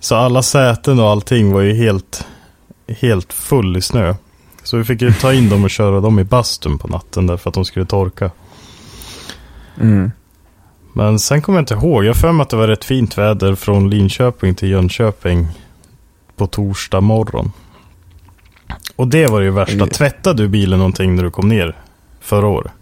[0.00, 2.26] Så alla säten och allting var ju helt,
[3.00, 4.14] helt full i snö.
[4.62, 7.50] Så vi fick ju ta in dem och köra dem i bastun på natten därför
[7.50, 8.30] att de skulle torka.
[9.80, 10.10] Mm.
[10.92, 13.54] Men sen kommer jag inte ihåg, jag för mig att det var rätt fint väder
[13.54, 15.48] från Linköping till Jönköping
[16.36, 17.52] på torsdag morgon.
[18.96, 19.86] Och det var det ju värsta.
[19.86, 21.76] Tvättade du bilen någonting när du kom ner
[22.20, 22.72] förra året?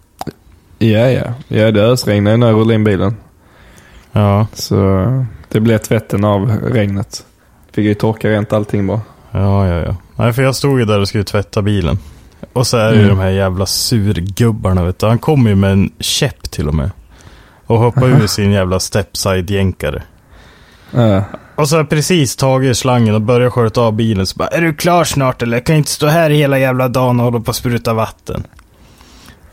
[0.91, 1.33] Ja, ja.
[1.47, 3.15] Ja, det ösregnade när jag rullade in bilen.
[4.11, 7.25] Ja, Så det blev tvätten av regnet.
[7.71, 9.01] Fick ju torka rent allting bara.
[9.31, 9.79] ja, ja.
[9.85, 9.95] ja.
[10.15, 11.97] Nej, för jag stod ju där och skulle tvätta bilen.
[12.53, 13.15] Och så är det ju Mm.
[13.17, 15.05] de här jävla surgubbarna vet du.
[15.05, 16.91] Han kom ju med en käpp till och med.
[17.65, 20.03] Och hoppade ur sin jävla stepside-jänkare.
[20.91, 21.23] Ja.
[21.55, 24.61] Och så har jag precis tagit slangen och börjat sköta av bilen så bara Är
[24.61, 25.57] du klar snart eller?
[25.57, 28.43] Jag kan inte stå här hela jävla dagen och hålla på och spruta vatten.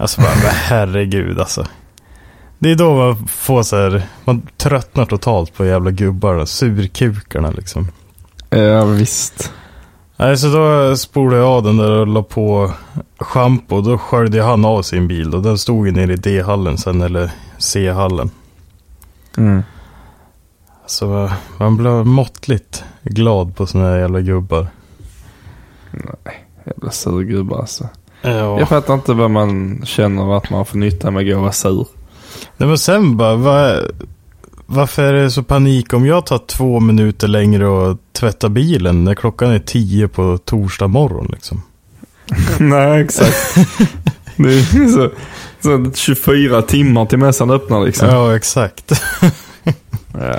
[0.01, 1.67] Alltså bara, herregud alltså.
[2.59, 7.89] Det är då man får så här, man tröttnar totalt på jävla gubbarna, surkukarna liksom.
[8.51, 9.53] ja, visst.
[10.17, 12.73] Nej, så då spolade jag av den där och la på
[13.19, 13.81] schampo.
[13.81, 17.31] Då sköljde han av sin bil och den stod ju nere i D-hallen sen, eller
[17.59, 18.31] C-hallen.
[19.37, 19.63] Mm.
[20.87, 24.67] Så man blev måttligt glad på såna här jävla gubbar.
[26.65, 27.89] Jävla surgubbar alltså.
[28.23, 28.59] Ja.
[28.59, 31.53] Jag fattar inte vad man känner att man får nytta med att gå och vara
[31.53, 31.87] sur.
[32.57, 33.91] Nej men sen bara, vad,
[34.67, 39.15] varför är det så panik om jag tar två minuter längre och tvättar bilen när
[39.15, 41.63] klockan är tio på torsdag morgon liksom?
[42.59, 43.55] Nej, exakt.
[44.37, 45.11] det är så,
[45.61, 48.09] så 24 timmar till mässan öppnar liksom.
[48.09, 49.03] Ja, exakt.
[50.13, 50.39] Ja.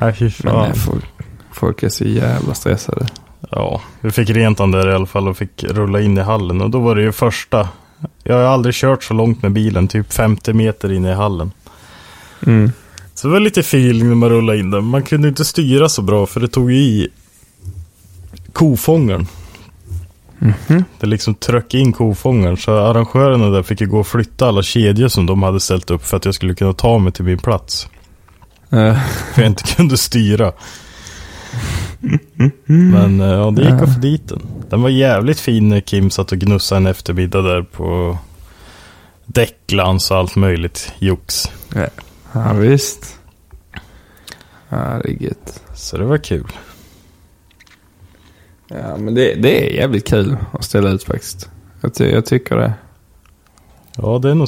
[0.00, 0.68] Nej, fy Men fan.
[0.68, 1.04] nej, folk,
[1.52, 3.06] folk är så jävla stressade.
[3.50, 6.60] Ja, vi fick rent den där i alla fall och fick rulla in i hallen.
[6.60, 7.68] Och då var det ju första.
[8.22, 11.52] Jag har aldrig kört så långt med bilen, typ 50 meter in i hallen.
[12.46, 12.72] Mm.
[13.14, 14.84] Så det var lite feeling när man rullade in den.
[14.84, 17.08] Man kunde inte styra så bra för det tog ju i
[18.52, 19.26] kofångaren.
[21.00, 22.56] Det liksom tröck in kofångaren.
[22.56, 26.06] Så arrangörerna där fick ju gå och flytta alla kedjor som de hade ställt upp
[26.06, 27.88] för att jag skulle kunna ta mig till min plats.
[28.70, 28.98] Eh,
[29.34, 30.52] För jag inte kunde styra.
[32.66, 34.42] Men eh, ja, det gick att få dit den.
[34.70, 38.18] Den var jävligt fin när Kim satt och gnussade en eftermiddag där på
[39.26, 41.44] däcklans och allt möjligt jox.
[42.32, 43.18] ja visst.
[44.68, 45.62] Ja, det är gött.
[45.74, 46.46] Så det var kul.
[48.68, 51.50] Ja, men det, det är jävligt kul att ställa ut faktiskt.
[51.80, 52.72] Jag, ty- jag tycker det.
[53.96, 54.47] Ja, det är nog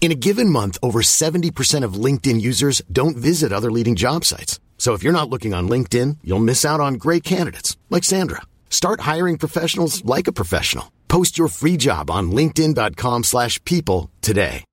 [0.00, 4.58] In a given month, over 70% of LinkedIn users don't visit other leading job sites.
[4.78, 8.40] So if you're not looking on LinkedIn, you'll miss out on great candidates like Sandra.
[8.70, 10.90] Start hiring professionals like a professional.
[11.08, 14.64] Post your free job on linkedin.com/people slash people today.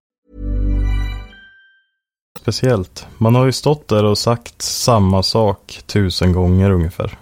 [2.48, 3.06] speciellt.
[3.18, 7.18] Man har ju stått där och sagt samma sak tusen gånger ungefär.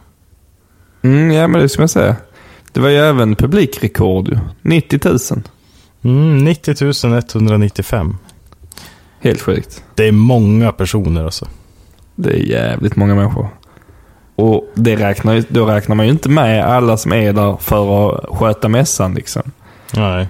[1.01, 2.15] Mm, ja, men det ska jag säga.
[2.73, 4.37] Det var ju även publikrekord ju.
[4.61, 5.19] 90 000.
[6.05, 6.75] Mm, 90
[7.35, 8.17] 195.
[9.19, 9.83] Helt sjukt.
[9.95, 11.47] Det är många personer alltså.
[12.15, 13.47] Det är jävligt många människor.
[14.35, 18.37] Och det räknar, då räknar man ju inte med alla som är där för att
[18.37, 19.51] sköta mässan liksom.
[19.93, 20.27] Nej.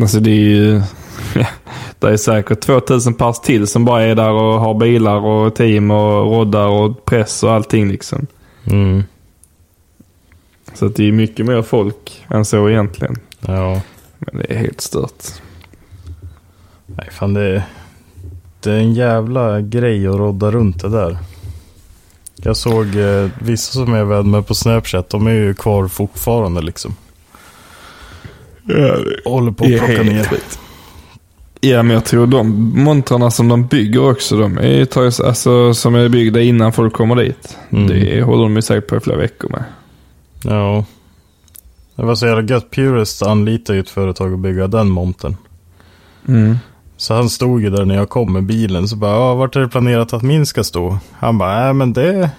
[0.00, 0.82] Alltså det är ju...
[1.98, 5.90] det är säkert 2000 pers till som bara är där och har bilar och team
[5.90, 8.26] och roddar och press och allting liksom.
[8.64, 9.04] Mm.
[10.74, 13.16] Så att det är mycket mer folk än så egentligen.
[13.40, 13.80] Ja.
[14.18, 15.24] Men det är helt stört.
[16.86, 17.62] Nej, fan det är,
[18.60, 21.18] det är en jävla grej att rodda runt det där.
[22.36, 25.88] Jag såg eh, vissa som jag är vän med på Snapchat, de är ju kvar
[25.88, 26.96] fortfarande liksom.
[29.24, 30.28] Håller på att plocka ner.
[31.60, 35.94] Ja, men jag tror de montrarna som de bygger också, de är, tar alltså, som
[35.94, 37.56] är byggda innan folk kommer dit.
[37.70, 37.86] Mm.
[37.86, 39.64] Det håller de ju säkert på i flera veckor med.
[40.42, 40.84] Ja.
[41.98, 42.70] Det var så jävla gött.
[42.70, 45.36] Purist anlitar ju ett företag att bygga den montern.
[46.96, 48.88] Så han stod ju där när jag kom med bilen.
[48.88, 50.98] Så bara, ja, vart är det planerat att min ska stå?
[51.12, 52.30] Han bara, nej men det,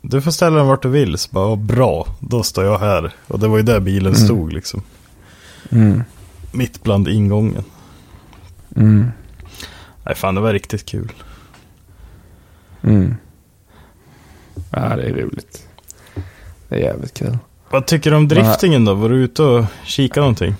[0.00, 1.18] du får ställa den vart du vill.
[1.18, 3.12] Så bara, bra, då står jag här.
[3.26, 4.82] Och det var ju där bilen stod liksom.
[5.70, 6.02] Mm.
[6.52, 7.64] Mitt bland ingången.
[8.76, 9.10] Mm.
[10.04, 11.12] Nej fan, det var riktigt kul.
[12.82, 13.16] Mm.
[14.70, 15.68] Ja, det är roligt.
[16.68, 17.38] Det är jävligt kul.
[17.70, 18.94] Vad tycker du om driftingen då?
[18.94, 20.54] Var du ute och kikade någonting?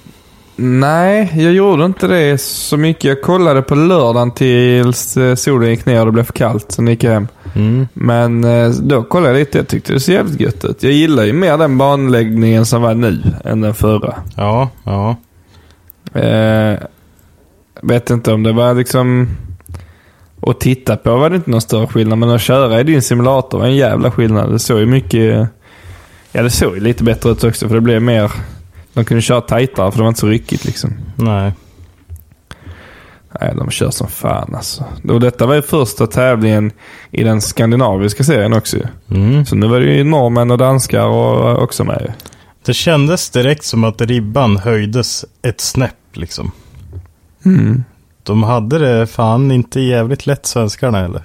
[0.56, 3.04] Nej, jag gjorde inte det så mycket.
[3.04, 6.72] Jag kollade på lördagen tills eh, solen gick ner och det blev för kallt.
[6.72, 7.28] Sen gick jag hem.
[7.54, 7.88] Mm.
[7.94, 9.58] Men eh, då kollade jag lite.
[9.58, 10.82] Jag tyckte det såg jävligt gött ut.
[10.82, 14.14] Jag gillar ju mer den banläggningen som var nu än den förra.
[14.36, 15.16] Ja, ja.
[16.20, 16.78] Eh,
[17.82, 19.28] vet inte om det var liksom...
[20.42, 22.18] Att titta på var det inte någon större skillnad.
[22.18, 24.52] Men att köra i din simulator var en jävla skillnad.
[24.52, 25.48] Det såg ju mycket...
[26.36, 27.68] Ja, det såg ju lite bättre ut också.
[27.68, 28.32] För det blev mer...
[28.92, 30.94] De kunde köra tajtare för det var inte så ryckigt liksom.
[31.16, 31.52] Nej.
[33.40, 34.84] Nej, de kör som fan alltså.
[35.08, 36.72] Och detta var ju första tävlingen
[37.10, 38.76] i den skandinaviska serien också.
[39.10, 39.46] Mm.
[39.46, 42.12] Så nu var det ju norrmän och danskar och också med.
[42.64, 46.50] Det kändes direkt som att ribban höjdes ett snäpp liksom.
[47.44, 47.84] Mm.
[48.22, 51.22] De hade det fan inte jävligt lätt svenskarna eller?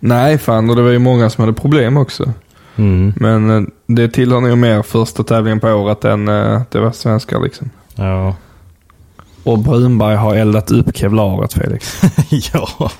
[0.00, 0.70] Nej, fan.
[0.70, 2.32] Och det var ju många som hade problem också.
[2.78, 3.12] Mm.
[3.16, 7.40] Men eh, det tillhör nog mer första tävlingen på året än eh, det var svenskar
[7.40, 7.70] liksom.
[7.94, 8.34] Ja.
[9.44, 12.02] Och Brunberg har eldat upp kevlaret Felix.
[12.52, 12.90] ja.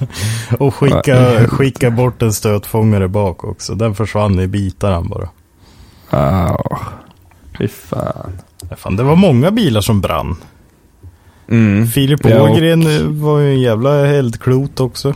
[0.58, 3.74] Och skicka, skicka bort en stötfångare bak också.
[3.74, 5.28] Den försvann i bitar han bara.
[6.10, 6.78] Ah,
[7.58, 8.32] fy fan.
[8.70, 10.36] Ja, fan, det var många bilar som brann.
[11.50, 11.86] Mm.
[11.86, 15.14] Filip Ja, och- Ågren eh, var ju en jävla eldklot också.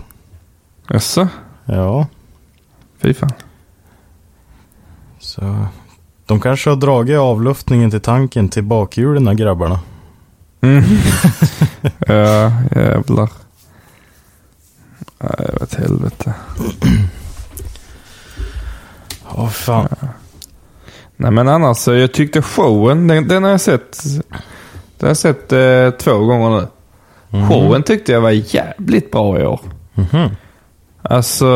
[0.89, 1.29] Jaså?
[1.65, 2.07] Ja.
[3.03, 3.31] Fy fan.
[5.23, 5.67] Så
[6.27, 9.81] de kanske har dragit avluftningen till tanken till bakhjulen grabbarna.
[10.61, 10.85] Mm.
[12.07, 13.31] ja, jävlar.
[15.19, 16.35] Nej, vad helvete.
[19.35, 19.89] Åh fan.
[21.17, 24.23] Nej men annars, jag tyckte showen, den, den har jag sett, den
[25.01, 26.67] har jag sett eh, två gånger nu.
[27.49, 29.61] Showen tyckte jag var jävligt bra i år.
[29.95, 30.29] Mhm.
[31.03, 31.47] Alltså,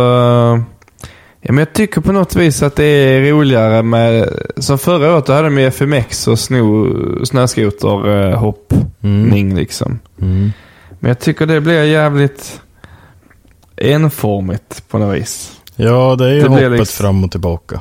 [1.46, 5.26] ja, men jag tycker på något vis att det är roligare med, som förra året
[5.26, 6.88] då hade de ju FMX och sno,
[7.24, 9.98] snöskoterhoppning liksom.
[10.20, 10.52] Mm.
[11.00, 12.60] Men jag tycker det blir jävligt
[13.76, 15.52] enformigt på något vis.
[15.76, 17.80] Ja, det är ju Det hoppet liksom- fram och tillbaka.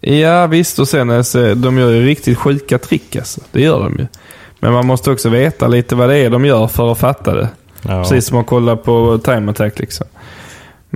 [0.00, 3.40] Ja visst, och sen alltså, de gör ju riktigt sjuka trick alltså.
[3.52, 4.06] Det gör de ju.
[4.60, 7.48] Men man måste också veta lite vad det är de gör för att fatta det.
[7.82, 8.02] Ja.
[8.02, 10.06] Precis som att kolla på Time Attack liksom.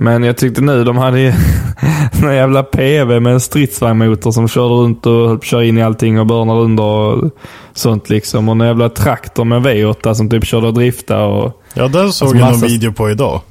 [0.01, 1.33] Men jag tyckte nu de hade ju
[2.23, 6.25] en jävla PV med en stridsvagnmotor som körde runt och köra in i allting och
[6.25, 7.29] börnar under och
[7.73, 8.49] sånt liksom.
[8.49, 11.61] Och en jävla traktor med V8 som typ körde och driftade och...
[11.73, 13.41] Ja, den såg Alltså jag massa- någon video på idag.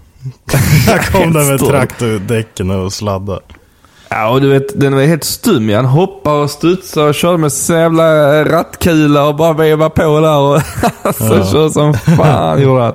[0.87, 3.41] Jag kom där med traktordäcken och sladda.
[4.09, 5.69] Ja, och du vet, den var helt stum.
[5.75, 8.05] Han hoppade och studsade och körde med så jävla
[8.45, 10.39] rattkula och bara vevade på där.
[10.39, 10.61] Och
[11.03, 11.47] alltså, Ja.
[11.53, 12.95] körde som fan gjorde han.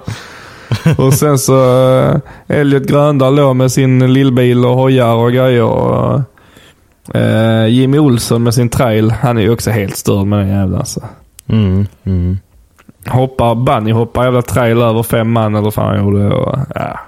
[0.98, 5.64] Och sen så uh, Elliot Gröndal låg med sin lillbil och hojar och grejer.
[5.64, 6.22] Och,
[7.16, 9.12] eh, Jimmy Olsson med sin trail.
[9.12, 11.02] Han är ju också helt störd med den jävla alltså.
[11.48, 12.38] Mm, mm.
[13.08, 16.28] Hoppar, bunny hoppar jävla trail över fem man eller vad fan han gjorde.
[16.34, 17.00] Och, ja.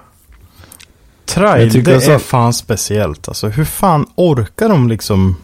[1.26, 3.48] Trail, det så- är fan speciellt alltså.
[3.48, 5.36] Hur fan orkar de liksom?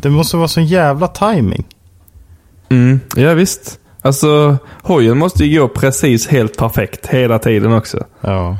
[0.00, 1.64] Det måste vara sån jävla timing.
[2.68, 3.78] Mm, ja visst.
[4.04, 8.04] Alltså hojen måste ju gå precis helt perfekt hela tiden också.
[8.20, 8.58] Ja.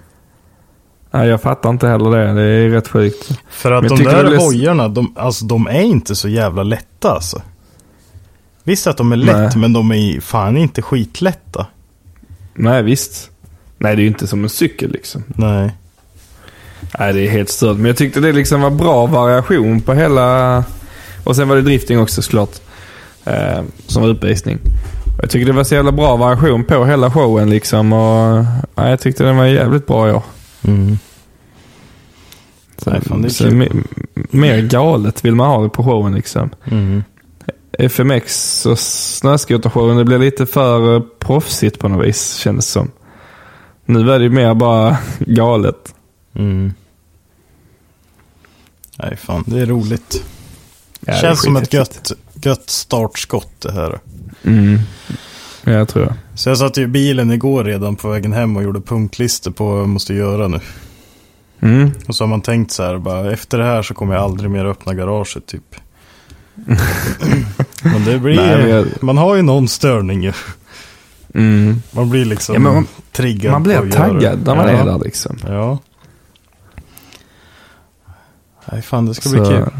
[1.10, 2.32] Nej, jag fattar inte heller det.
[2.32, 3.40] Det är rätt sjukt.
[3.48, 7.42] För att de där det hojarna, de, alltså, de är inte så jävla lätta alltså.
[8.62, 9.56] Visst att de är lätt, Nej.
[9.56, 11.66] men de är fan inte skitlätta.
[12.54, 13.30] Nej, visst.
[13.78, 15.24] Nej, det är ju inte som en cykel liksom.
[15.26, 15.74] Nej.
[16.98, 17.76] Nej, det är helt stört.
[17.76, 20.64] Men jag tyckte det liksom var bra variation på hela...
[21.24, 22.60] Och sen var det drifting också såklart.
[23.24, 24.58] Eh, som var uppvisning.
[25.20, 27.92] Jag tycker det var så jävla bra variation på hela showen liksom.
[27.92, 30.22] Och, nej, jag tyckte den var jävligt bra i år.
[30.62, 30.98] Mm.
[32.76, 33.50] Så, Nej, fan, det är så
[34.30, 36.50] mer galet vill man ha det på showen liksom.
[36.64, 37.04] Mm.
[37.78, 42.90] FMX och snöskotershowen, det blir lite för eh, proffsigt på något vis kändes det som.
[43.84, 45.94] Nu är det ju mer bara galet.
[46.34, 46.72] Mm.
[48.98, 50.24] Nej, fan, det är roligt.
[51.00, 53.98] Ja, det är Känns som ett gött, gött startskott det här.
[54.44, 54.78] Mm.
[55.64, 56.14] Ja, jag tror jag.
[56.34, 59.80] Så jag satt i bilen igår redan på vägen hem och gjorde punktlistor på vad
[59.80, 60.60] jag måste göra nu.
[61.60, 61.90] Mm.
[62.08, 64.50] Och så har man tänkt så här, bara efter det här så kommer jag aldrig
[64.50, 65.74] mer öppna garaget typ.
[67.82, 70.32] men det blir Nej, men jag- man har ju någon störning ju.
[71.34, 71.82] Mm.
[71.90, 74.72] Man blir liksom Ja, man- triggad Man blir taggad när man ja.
[74.72, 75.38] är där liksom.
[75.46, 75.78] Ja.
[78.72, 79.70] Nej fan det ska Så- bli kul.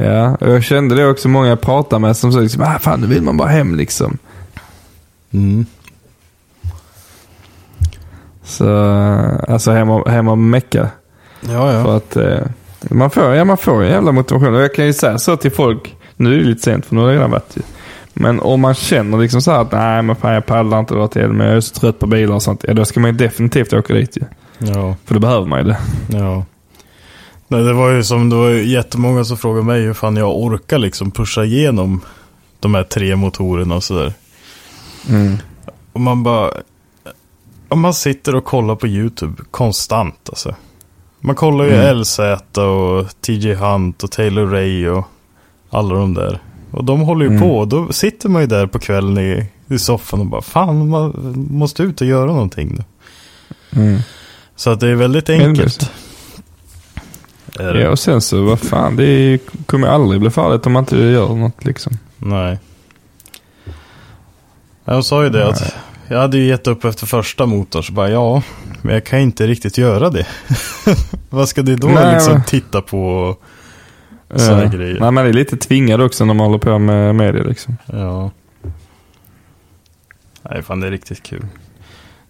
[0.00, 3.00] Ja, och jag kände det också många jag pratade med som sa liksom, ah, fan
[3.00, 4.18] nu vill man bara hem liksom.
[5.30, 5.66] Mm.
[8.44, 8.68] Så,
[9.48, 10.88] alltså hem och, hem och mecka.
[11.40, 11.84] Ja ja.
[11.84, 12.46] För att eh,
[12.90, 14.54] man får, ja, man får en jävla motivation.
[14.54, 17.00] Och jag kan ju säga så till folk, nu är det lite sent för nu
[17.00, 17.62] har det redan varit ju.
[18.12, 21.08] Men om man känner liksom så här att nej men fan jag pallar inte dra
[21.08, 22.64] till men jag är så trött på bilar och sånt.
[22.68, 24.22] Ja då ska man ju definitivt åka dit ju.
[24.58, 24.96] Ja.
[25.04, 25.78] För då behöver man ju det.
[26.08, 26.44] Ja.
[27.48, 30.78] Nej, det var ju som, det var jättemånga som frågade mig hur fan jag orkar
[30.78, 32.00] liksom pusha igenom
[32.60, 34.12] de här tre motorerna och sådär.
[35.08, 35.36] Mm.
[35.92, 36.50] Och man bara,
[37.68, 40.54] om man sitter och kollar på YouTube konstant alltså.
[41.20, 41.96] Man kollar ju Mm.
[41.98, 42.18] LZ
[42.58, 45.04] och TJ Hunt och Taylor Ray och
[45.70, 46.42] alla de där.
[46.70, 47.40] Och de håller ju Mm.
[47.42, 47.64] på.
[47.64, 51.82] Då sitter man ju där på kvällen i, i soffan och bara fan man måste
[51.82, 52.84] ut och göra någonting nu.
[53.82, 54.00] Mm.
[54.56, 55.90] Så att det är väldigt enkelt.
[57.58, 57.80] Det?
[57.80, 61.28] Ja och sen så vad fan det kommer aldrig bli farligt om man inte gör
[61.34, 61.92] något liksom.
[62.16, 62.58] Nej.
[64.84, 65.74] Jag sa ju det att
[66.08, 68.42] jag hade ju gett upp efter första motorn så bara ja,
[68.82, 70.26] men jag kan inte riktigt göra det.
[71.30, 73.08] Vad ska du då Nej, liksom men- titta på?
[74.30, 74.68] och Såna Ja.
[74.70, 75.00] grejer.
[75.00, 77.76] Nej, man är lite tvingad också när man håller på med media liksom.
[77.86, 78.30] Ja.
[80.50, 81.46] Nej, fan det är riktigt kul.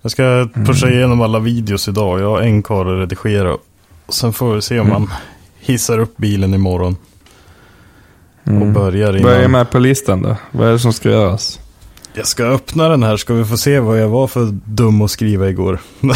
[0.03, 2.21] Jag ska pusha igenom alla videos idag.
[2.21, 3.57] Jag har en kvar att redigera.
[4.09, 5.11] Och sen får vi se om man
[5.59, 6.97] hissar upp bilen imorgon.
[8.43, 8.73] Och Mm.
[8.73, 9.51] börjar Vad är innan.
[9.51, 10.37] med på listan då?
[10.51, 11.61] Vad är det som ska göras?
[12.15, 15.11] Jag ska öppna den här ska vi få se vad jag var för dum att
[15.11, 15.81] skriva igår.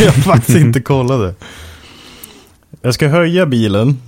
[0.00, 1.34] jag faktiskt inte kollat det.
[2.82, 3.98] Jag ska höja bilen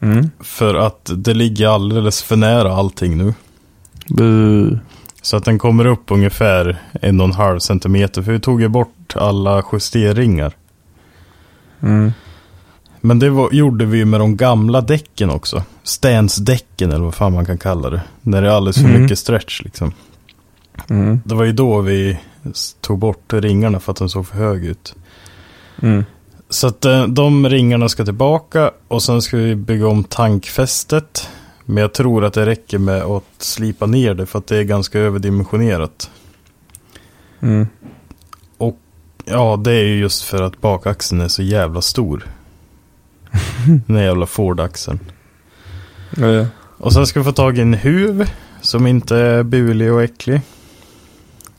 [0.00, 0.30] Mm.
[0.40, 3.34] för att det ligger alldeles för nära allting nu.
[4.08, 4.78] Bu.
[5.22, 8.22] Så att den kommer upp ungefär en och en halv centimeter.
[8.22, 10.52] För vi tog ju bort alla justeringar.
[11.82, 12.12] Mm.
[13.06, 15.62] Men det var, gjorde vi med de gamla däcken också.
[15.82, 18.02] Stance-däcken eller vad fan man kan kalla det.
[18.22, 19.02] När det är alldeles för Mm.
[19.02, 19.92] mycket stretch liksom.
[20.90, 21.20] Mm.
[21.24, 22.18] Det var ju då vi
[22.80, 24.94] tog bort ringarna för att de såg för hög ut.
[25.82, 26.04] Mm.
[26.48, 31.28] Så att eh, de ringarna ska tillbaka och sen ska vi bygga om tankfästet.
[31.64, 34.62] Men jag tror att det räcker med att slipa ner det för att det är
[34.62, 36.10] ganska överdimensionerat.
[37.40, 37.66] Mm.
[39.26, 42.26] Ja, det är ju just för att bakaxeln är så jävla stor.
[43.86, 44.98] Den jävla Ford-axeln.
[46.16, 46.46] Ja.
[46.78, 48.30] Och sen ska vi få tag i en huv
[48.60, 50.40] som inte är bulig och äcklig.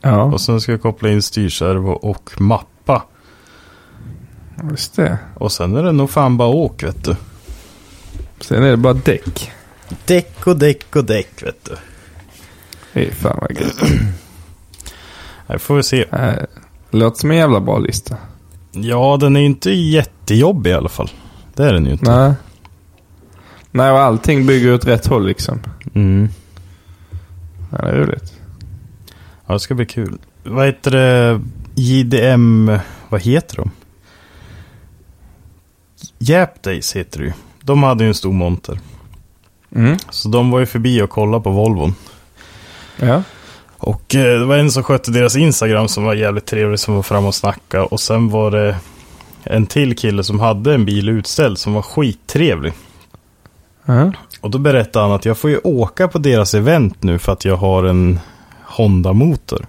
[0.00, 3.02] ja, Och sen ska vi koppla in styrservo och mappa.
[4.70, 5.18] just det.
[5.34, 7.16] Och sen är det nog fan bara åk vet du.
[8.40, 9.52] Sen är det bara däck.
[10.04, 11.76] Däck och däck och däck vet du.
[12.92, 13.82] Fy fan vad gött.
[15.48, 16.04] Här får vi se.
[16.12, 16.32] Äh,
[16.90, 18.16] Låter som en jävla bra lista.
[18.72, 21.10] Ja, den är inte jättejobbig i alla fall.
[21.56, 22.10] Det är den ju inte.
[22.10, 22.34] Nej.
[23.70, 25.60] Nej, och allting bygger åt rätt håll liksom.
[25.94, 26.28] Mm.
[27.70, 28.32] Ja, det är roligt.
[29.46, 30.18] Ja, det ska bli kul.
[30.42, 31.40] Vad heter det?
[31.74, 32.70] JDM,
[33.08, 33.70] vad heter de?
[36.18, 37.32] Jap Days heter det ju.
[37.62, 38.78] De hade ju en stor monter.
[39.74, 39.96] Mm.
[40.10, 41.94] Så de var ju förbi och kollade på Volvon.
[42.96, 43.22] Ja.
[43.78, 47.02] Och eh, det var en som skötte deras Instagram som var jävligt trevlig som var
[47.02, 47.84] fram och snacka.
[47.84, 48.76] Och sen var det
[49.46, 52.72] en till kille som hade en bil utställd som var skittrevlig.
[53.84, 54.12] Ja.
[54.40, 57.44] Och då berättade han att jag får ju åka på deras event nu för att
[57.44, 58.20] jag har en
[58.64, 59.66] Honda-motor.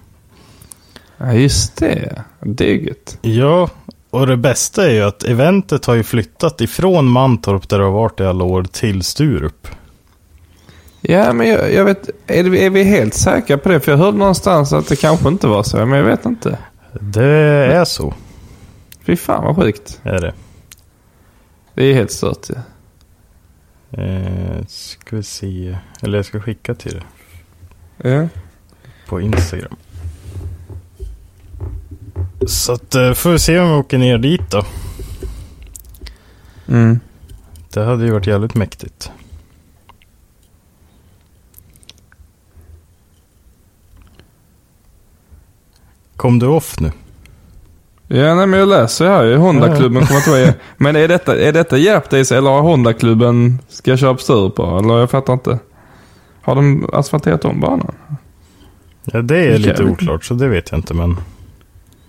[1.16, 2.24] ja, just det.
[2.58, 3.18] Gött.
[3.22, 3.68] Ja,
[4.10, 7.92] och det bästa är ju att eventet har ju flyttat ifrån Mantorp där det har
[7.92, 9.68] varit i alla år till Sturup.
[11.00, 12.10] Ja, men jag, jag vet.
[12.26, 13.80] Är, det, är vi helt säkra på det?
[13.80, 15.76] För jag hörde någonstans att det kanske inte var så.
[15.76, 16.58] Men jag vet inte.
[17.00, 18.14] Det är så,
[19.08, 20.00] Fy fan vad sjukt.
[20.02, 20.34] är det.
[21.74, 22.54] Det är helt stört ju.
[24.02, 27.02] Eh, ska vi se, eller jag ska skicka till
[27.98, 28.28] det Ja.
[29.08, 29.76] på Instagram.
[32.46, 34.64] Så att eh, får vi se om vi åker ner dit då.
[36.68, 37.00] Mm.
[37.72, 39.10] Det hade ju varit jävligt mäktigt.
[46.16, 46.92] Kom du off nu?
[48.10, 49.36] Ja, nej, men jag läser här.
[49.36, 53.90] Honda-klubben kommer inte vara Men är detta, är detta Hjälp Days eller har Honda-klubben ska
[53.90, 54.58] jag köra på Sturup?
[54.58, 55.58] Eller jag fattar inte.
[56.42, 57.94] Har de asfalterat om banan?
[59.04, 61.16] Ja, det är lite oklart så det vet jag inte men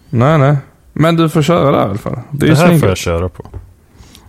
[0.09, 0.57] Nej, nej.
[0.93, 2.19] Men du får köra där i alla fall.
[2.31, 3.45] Det är det här får jag köra på.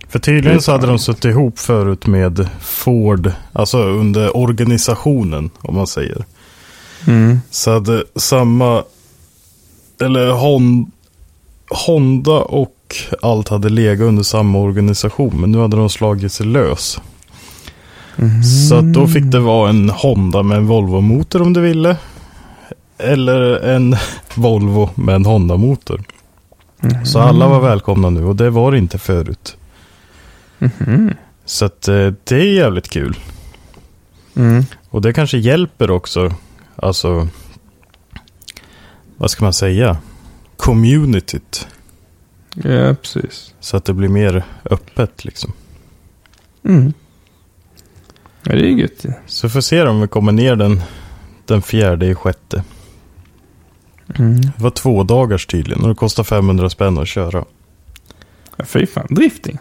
[0.09, 5.87] För tydligen så hade de suttit ihop förut med Ford, alltså under organisationen om man
[5.87, 6.25] säger.
[7.07, 7.41] Mm.
[7.51, 8.85] Så hade samma,
[10.01, 10.91] eller Hon,
[11.71, 15.41] Honda och allt hade legat under samma organisation.
[15.41, 17.01] Men nu hade de slagit sig lös.
[18.69, 21.97] Så att då fick det vara en Honda med en Volvo-motor om du ville.
[22.99, 23.97] Eller en
[24.35, 26.03] Volvo med en Honda-motor.
[27.05, 29.57] Så alla var välkomna nu och det var det inte förut.
[30.59, 31.15] Mhm.
[31.45, 33.17] Så att eh, det är jävligt kul.
[34.37, 34.65] Mm.
[34.91, 36.35] Och det kanske hjälper också,
[36.77, 37.29] alltså,
[39.17, 39.97] vad ska man säga,
[40.61, 41.69] communityt.
[42.55, 43.55] Ja, precis.
[43.61, 45.53] Så att det blir mer öppet liksom.
[46.65, 46.93] Mm.
[48.43, 49.13] Ja, det är ju gött ju.
[49.27, 50.83] Så får se om vi kommer ner den,
[51.45, 52.65] den fjärde i sjätte.
[54.19, 54.41] Mm.
[54.41, 57.45] Det var två dagars tydligen och det kostar 500 spänn att köra.
[58.57, 59.07] Ja, fy fan.
[59.11, 59.59] Drifting?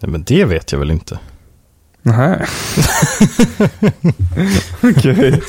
[0.00, 1.18] Nej men det vet jag väl inte.
[2.02, 2.46] Nej.
[4.82, 5.42] Okej.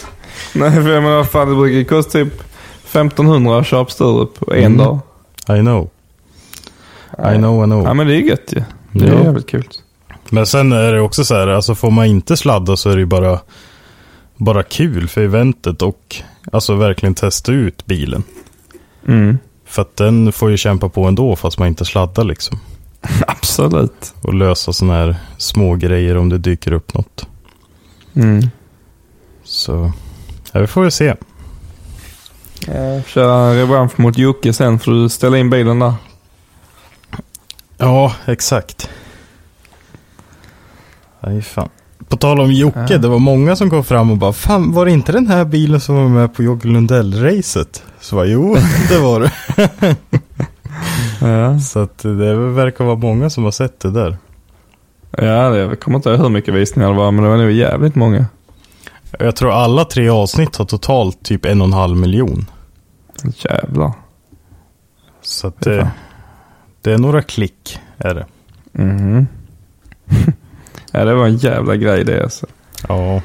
[0.53, 2.49] Nej, för menar, vad fan, det brukar kosta typ
[2.91, 4.77] 1500 att köra på Sturup en Mm.
[4.77, 4.99] dag.
[5.47, 5.89] I know.
[7.33, 7.83] I know, I know.
[7.83, 8.63] Ja, men det är gött ju.
[8.91, 9.23] Det är Ja.
[9.23, 9.67] jävligt kul.
[10.29, 12.99] Men sen är det också så här, alltså får man inte sladda så är det
[12.99, 13.39] ju bara,
[14.37, 16.15] bara kul för eventet och
[16.51, 18.23] alltså verkligen testa ut bilen.
[19.07, 19.37] Mm.
[19.65, 22.59] För att den får ju kämpa på ändå fast man inte sladdar liksom.
[23.27, 24.13] Absolut.
[24.21, 27.27] Och lösa sådana här små grejer om det dyker upp något.
[28.15, 28.41] Mm.
[29.43, 29.91] Så,
[30.51, 31.15] ja, vi får väl se.
[32.68, 35.93] Ja, köra revansch mot Jocke sen får du ställa in bilen där.
[37.78, 38.89] Ja, exakt.
[41.20, 41.70] Nej, fan.
[42.10, 42.97] På tal om Jocke, Ja.
[42.97, 45.80] det var många som kom fram och bara Fan, var det inte den här bilen
[45.82, 47.84] som var med på Jocke Lundell-racet?
[47.99, 48.57] Så var jo,
[48.89, 49.32] det var det.
[51.22, 51.60] Ja.
[51.60, 54.18] Så att det verkar vara många som har sett det där.
[55.18, 57.51] Ja, det, jag kommer inte ihåg hur mycket visningar det var, men det var nog
[57.51, 58.26] jävligt många.
[59.20, 62.45] Jag tror alla tre avsnitt har totalt typ en och en halv miljon.
[63.36, 63.93] Jävlar.
[65.22, 65.89] Så att det, fan.
[66.82, 68.26] Det är några klick, är det.
[68.72, 69.28] Mhm.
[70.91, 72.45] ja, det var en jävla grej det alltså.
[72.88, 73.22] Ja.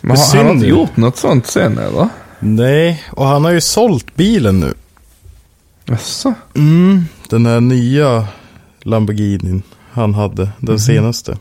[0.00, 2.08] Men har han inte gjort något sånt sen eller?
[2.38, 4.74] Nej, och han har ju sålt bilen nu.
[5.84, 6.34] Jaså?
[6.54, 8.26] Mm, den här nya
[8.82, 11.38] Lamborghinin han hade, den senaste.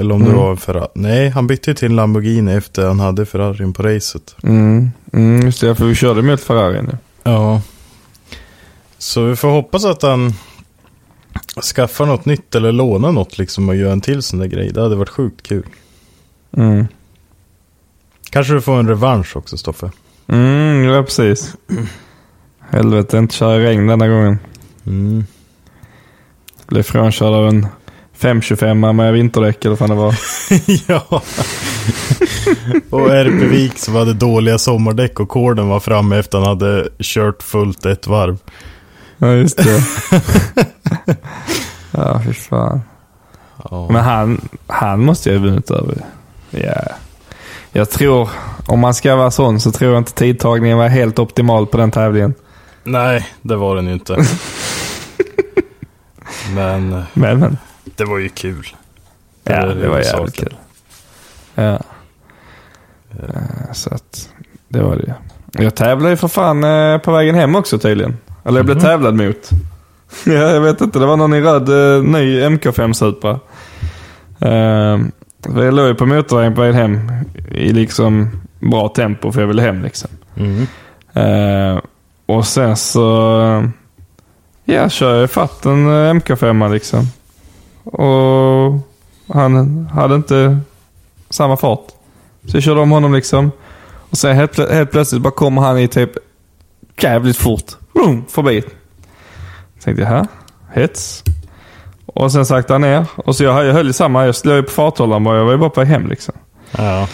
[0.00, 0.38] Eller om det Mm.
[0.40, 0.88] var en Ferrari.
[0.94, 4.36] Nej, han bytte till en Lamborghini efter han hade Ferrarin på racet.
[4.42, 5.74] Mm, mm, just det.
[5.74, 6.98] För vi körde mot Ferrari nu.
[7.24, 7.62] Ja.
[8.98, 10.32] Så vi får hoppas att han
[11.74, 14.70] skaffar något nytt eller lånar något liksom och gör en till sån där grej.
[14.72, 15.66] Det hade varit sjukt kul.
[16.56, 16.76] Mm.
[16.76, 16.92] Kanske
[18.30, 19.90] Kanske du får en revansch också, Stoffe.
[20.26, 21.54] Mm, ja precis.
[22.60, 24.38] Helvete, inte köra i regn denna gången.
[24.86, 25.24] Mm.
[26.66, 27.66] Blev frånkörd av en
[28.18, 30.14] 525 med vinterdäck eller vad det var.
[30.86, 31.22] ja.
[32.90, 37.86] och RP-Vik som hade dåliga sommardäck och korden var framme efter han hade kört fullt
[37.86, 38.38] ett varv.
[39.18, 39.82] Ja, just det.
[41.90, 42.80] ja, fy fan.
[43.70, 43.88] Ja.
[43.90, 45.96] Men han, han måste ju ha vunnit över.
[46.50, 46.82] Ja.
[47.72, 48.28] Jag tror,
[48.66, 51.90] om man ska vara sån så tror jag inte tidtagningen var helt optimal på den
[51.90, 52.34] tävlingen.
[52.84, 54.16] Nej, det var den ju inte.
[56.54, 57.56] Men eh, Men, men.
[57.96, 58.66] Det var ju kul.
[59.44, 60.48] Ja, är det var jävligt huvudsaken.
[60.48, 60.56] kul.
[61.54, 61.80] Ja.
[63.10, 64.28] Eh, Så att,
[64.68, 65.14] det var det.
[65.62, 68.16] Jag tävlade ju för fan eh, på vägen hem också tydligen.
[68.44, 69.50] Eller jag blev tävlad mot.
[70.24, 73.40] ja, jag vet inte, det var någon i röd eh, ny MK5 Supra.
[74.44, 75.00] Uh,
[75.54, 77.10] jag låg ju på motorvägen på vägen hem
[77.50, 78.30] i liksom
[78.60, 80.10] bra tempo för jag ville hem liksom.
[80.36, 80.66] Mm.
[82.26, 83.70] Och sen så
[84.64, 87.06] ja, kör jag ifatt en eh, MK5 liksom.
[87.86, 88.72] Och
[89.34, 90.58] han hade inte
[91.30, 91.86] samma fart.
[92.46, 93.50] Så jag körde om honom liksom.
[94.10, 96.10] Och sen helt, plö- helt plötsligt bara kommer han i typ
[97.00, 97.72] jävligt fort.
[97.94, 98.62] Vroom, förbi.
[99.82, 100.26] Tänkte jag, här,
[100.74, 101.22] hets.
[102.06, 103.04] Och sen sakta han ner.
[103.16, 105.36] Och så jag, jag höll ju samma, jag slog ju på farthållaren bara.
[105.38, 106.34] Jag var ju bara på väg hem liksom.
[106.78, 107.08] Ja.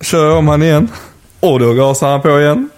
[0.00, 0.88] Kör jag om han igen.
[1.40, 2.70] Och då gasar han på igen.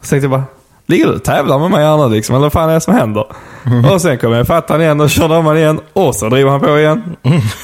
[0.00, 0.44] Så tänkte jag bara,
[0.86, 2.34] ligger du och tävlar med mig här nu liksom?
[2.36, 3.24] Eller vad fan är det som händer?
[3.92, 5.80] Och sen kom jag ifatt han igen och körde om han igen.
[5.92, 7.16] Och så driver han på igen.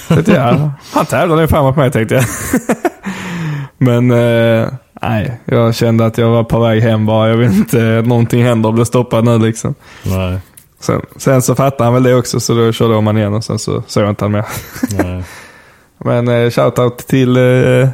[0.09, 2.25] Tänkte jag, han tävlar nu framåt mig tänkte jag.
[3.79, 4.69] Men eh,
[5.03, 7.29] nej, jag kände att jag var på väg hem bara.
[7.29, 9.75] Jag vill inte någonting händer och blir stoppad nu liksom.
[10.03, 10.39] Nej.
[10.81, 13.35] Sen, sen så fattade han väl det också så då körde jag om han igen
[13.35, 14.45] och sen så såg jag inte han mer.
[14.91, 15.23] Nej.
[15.99, 17.89] Men eh, shoutout till eh,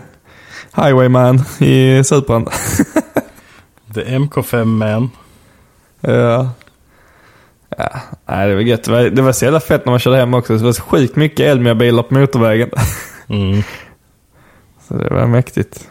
[0.76, 2.48] Highwayman i Supran.
[3.94, 5.10] The MK5 Man.
[6.00, 6.48] ja.
[7.78, 8.00] Ja.
[8.26, 8.84] Nej, det var gött.
[8.84, 10.56] Det var, det var så jävla fett när man körde hem också.
[10.56, 12.70] Det var så sjukt mycket Elmia-bilar på motorvägen.
[13.28, 13.62] Mm.
[14.88, 15.88] så det var mäktigt.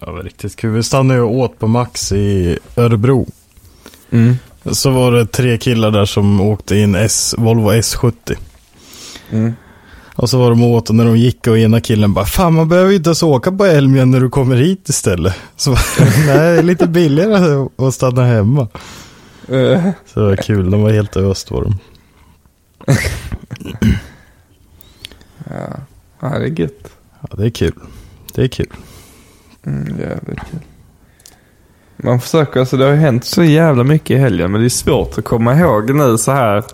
[0.00, 0.70] Ja, det var riktigt kul.
[0.70, 3.26] Vi stannade ju åt på Max i Örebro.
[4.10, 4.36] Mm.
[4.70, 8.36] Så var det tre killar där som åkte in S, Volvo S70.
[9.30, 9.52] Mm.
[10.14, 12.68] Och så var de åt och när de gick och ena killen bara Fan man
[12.68, 15.34] behöver ju inte ens åka på Elmia när du kommer hit istället.
[15.56, 15.70] Så
[16.26, 18.68] nej det är lite billigare att stanna hemma.
[19.48, 21.78] Eh, Så det var kul, de var helt öst var de.
[26.20, 26.92] ja, det är gött.
[27.20, 27.72] Ja det är kul.
[28.34, 28.72] Det är kul.
[29.66, 30.60] Mm, jävligt kul.
[31.96, 35.18] Man försöker, alltså det har hänt så jävla mycket i helgen men det är svårt
[35.18, 36.64] att komma ihåg nu så här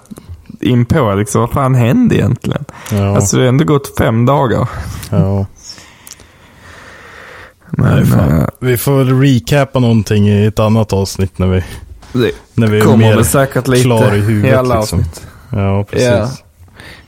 [0.61, 2.65] in på liksom vad fan hände egentligen?
[2.93, 4.69] Ja, Alltså det har ändå gått fem dagar.
[5.11, 5.47] ja.
[7.71, 11.65] Men, Nej, eh, Vi får väl recapa någonting i ett annat avsnitt när vi,
[12.13, 14.51] det när vi kommer mer väl säkert lite klar i huvudet.
[14.53, 14.99] i alla liksom.
[15.01, 15.27] avsnitt.
[15.53, 16.07] Ja, precis.
[16.09, 16.29] Ja.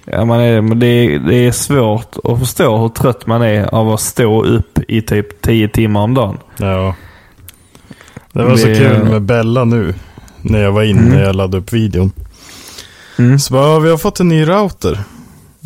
[0.05, 3.75] Ja, man är, men det, är, det är svårt att förstå hur trött man är
[3.75, 6.39] av att stå upp i typ 10 timmar om dagen.
[6.57, 6.95] Ja.
[8.33, 9.95] Det var så Det- kul med Bella nu.
[10.43, 12.13] När jag var inne när jag laddade upp videon.
[13.19, 13.39] Mm.
[13.39, 15.01] Så bara, "Ja, vi har fått en ny router.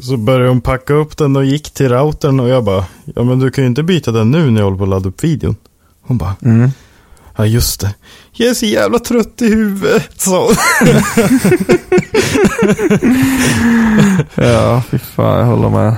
[0.02, 3.38] Så började hon packa upp den och gick till routern och jag bara, ja men
[3.38, 5.56] du kan ju inte byta den nu när jag håller på att ladda upp videon.
[6.02, 6.70] Hon bara, Mm.
[7.36, 7.94] ja just det.
[8.36, 10.54] Jag är så jävla trött i huvudet, sa hon.
[14.34, 15.96] Ja, fy fan, jag håller med.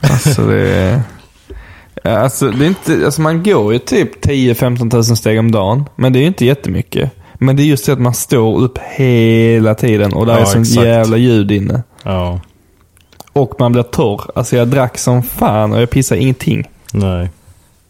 [0.00, 1.00] Alltså det är...
[2.04, 5.84] Alltså, det är inte, alltså man går ju typ 10-15 tusen steg om dagen.
[5.96, 7.10] Men det är ju inte jättemycket.
[7.34, 10.46] Men det är just det att man står upp hela tiden och det är Ja,
[10.46, 10.86] sånt exakt.
[10.86, 11.82] jävla ljud inne.
[12.02, 12.40] Ja,
[13.32, 14.22] Och man blir torr.
[14.34, 16.68] Alltså jag drack som fan och jag pissade ingenting.
[16.92, 17.30] nej.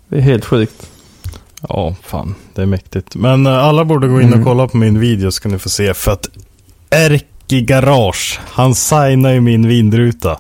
[0.09, 0.91] Det är helt sjukt.
[1.69, 2.35] Ja, fan.
[2.55, 3.15] Det är mäktigt.
[3.15, 5.69] Men eh, alla borde gå in och kolla på min video så kan ni få
[5.69, 5.95] se.
[5.95, 6.29] För att
[6.91, 10.39] Erki Garage, han signar ju min vindruta.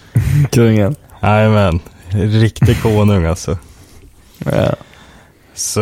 [0.50, 0.96] Kungen.
[1.22, 1.80] Jajamän.
[2.10, 3.58] Riktig konung alltså.
[4.38, 4.74] Ja.
[5.54, 5.80] Så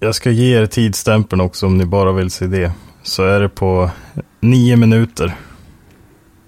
[0.00, 2.72] jag ska ge er tidsstämpeln också om ni bara vill se det.
[3.02, 3.90] Så är det på
[4.40, 5.34] nio minuter.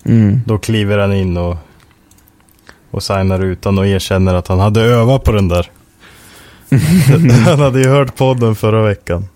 [0.04, 0.40] Mm.
[0.46, 1.56] Då kliver han in och,
[2.90, 5.70] och signar utan och erkänner att han hade övat på den där.
[7.44, 9.28] han hade ju hört podden förra veckan.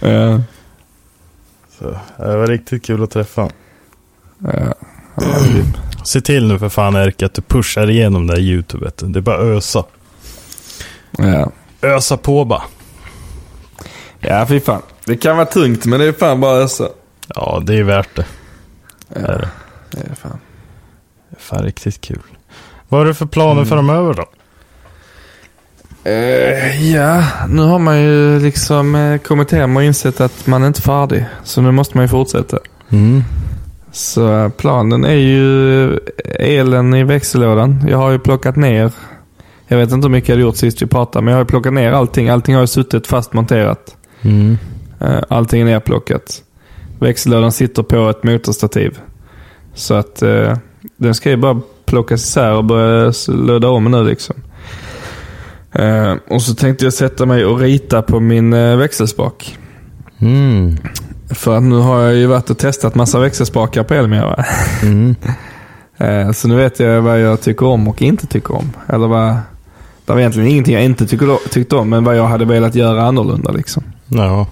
[0.00, 0.40] Ja.
[1.78, 1.84] Så
[2.18, 3.56] det var riktigt kul att träffa honom.
[4.38, 4.74] Ja.
[5.14, 5.66] Var grym.
[6.04, 8.84] Se till nu för fan Erke att du pushar igenom det här YouTube.
[8.84, 9.06] vet du.
[9.06, 9.84] Det är bara ösa.
[11.18, 11.50] Ja.
[11.82, 12.62] Ösa på bara.
[14.20, 14.82] ja, fy fan.
[15.04, 16.88] Det kan vara tungt, men det är fan bara ösa.
[17.34, 18.26] Ja, det är värt det.
[19.08, 19.20] Ja.
[19.20, 19.48] Är det.
[19.90, 20.38] Det är fan.
[21.30, 22.22] Det är fan riktigt kul.
[22.88, 23.66] Vad har du för planer Mm.
[23.66, 24.26] framöver då?
[26.04, 30.66] Eh, ja, nu har man ju liksom eh, kommit hem och insett att man är
[30.66, 31.24] inte färdig.
[31.44, 32.58] Så nu måste man ju fortsätta.
[32.90, 33.22] Mm.
[33.92, 35.98] Så eh, planen är ju
[36.38, 37.84] elen i växellådan.
[37.88, 38.92] Jag har ju plockat ner.
[39.66, 41.48] Jag vet inte hur mycket jag hade gjort sist vi pratade, men jag har ju
[41.48, 42.28] plockat ner allting.
[42.28, 43.96] Allting har ju suttit fast monterat.
[44.22, 44.58] Mm.
[45.28, 46.42] Allting är nerplockat.
[46.98, 48.98] Växellådan sitter på ett motorstativ.
[49.74, 50.56] Så att eh,
[50.96, 54.36] den ska ju bara plockas isär och börja löda om nu liksom.
[55.72, 59.58] Eh, och så tänkte jag sätta mig och rita på min eh, växelspak.
[60.18, 60.76] Mm.
[61.30, 64.44] För att nu har jag ju varit och testat massa växelspakar på Elmia.
[64.82, 65.14] Mm.
[65.96, 68.72] Eh, så nu vet jag vad jag tycker om och inte tycker om.
[68.86, 69.36] Eller vad...
[70.04, 73.02] Det var egentligen ingenting jag inte tycker, tyckte om, men vad jag hade velat göra
[73.02, 73.82] annorlunda liksom.
[74.08, 74.46] Ja.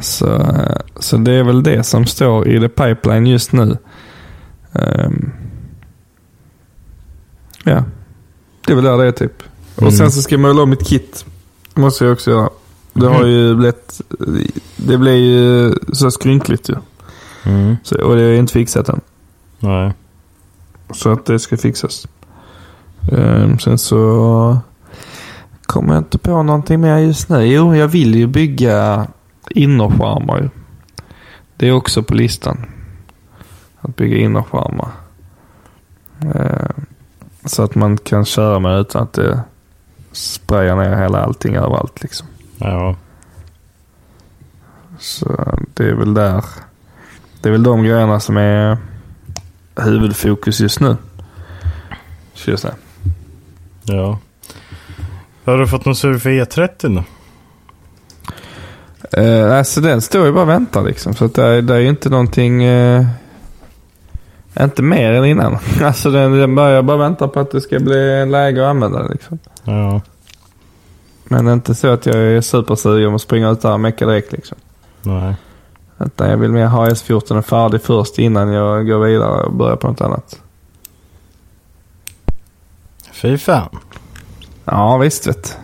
[0.00, 3.76] Så, eh, så det är väl det som står i the pipeline just nu.
[4.72, 5.32] Ehm,
[7.64, 7.84] ja,
[8.66, 9.42] det är väl där det är typ.
[9.76, 9.86] Mm.
[9.88, 11.24] Och sen så ska jag måla om mitt kit.
[11.74, 12.50] måste jag också göra.
[12.92, 14.00] Det har ju blivit,
[14.76, 16.74] det blev ju så skrynkligt ju.
[17.44, 17.76] Mm.
[17.82, 19.00] Så, och det är inte fixat än.
[19.58, 19.92] Nej.
[20.90, 22.06] Så att det ska fixas.
[23.12, 24.58] Ehm, sen så
[25.66, 27.46] kommer jag inte på någonting mer just nu.
[27.46, 29.06] Jo, jag vill ju bygga
[29.50, 30.40] innerskärmar.
[30.42, 30.48] ju.
[31.56, 32.66] Det är också på listan.
[33.80, 34.88] Att bygga innerskärmar.
[36.20, 36.86] Ehm,
[37.44, 39.40] så att man kan köra med utan att det
[40.14, 42.26] sprayar ner hela allting överallt liksom.
[42.58, 42.96] Ja.
[44.98, 46.44] Så det är väl där.
[47.40, 48.78] Det är väl de grejerna som är
[49.76, 50.96] huvudfokus just nu.
[52.34, 52.74] Ska jag säga.
[53.84, 54.18] Ja.
[55.44, 57.04] Har du fått någon sur för E30 då?
[59.20, 61.14] Eh, alltså den står ju bara och väntar liksom.
[61.14, 62.64] Så att det, är, det är ju inte någonting...
[62.64, 63.06] Eh,
[64.60, 65.58] inte mer än innan.
[65.82, 69.10] Alltså den, den börjar bara vänta på att det ska bli läge att använda den
[69.10, 69.38] liksom.
[69.64, 70.00] Ja.
[71.24, 74.32] Men inte så att jag är supersugen på att springa ut där och mecka direkt
[74.32, 74.58] liksom.
[75.02, 75.34] Nej.
[75.98, 79.88] Utan jag vill mer ha S14 färdig först innan jag går vidare och börjar på
[79.88, 80.40] något annat.
[83.12, 83.78] Fy fan.
[84.64, 85.58] Ja, visst vet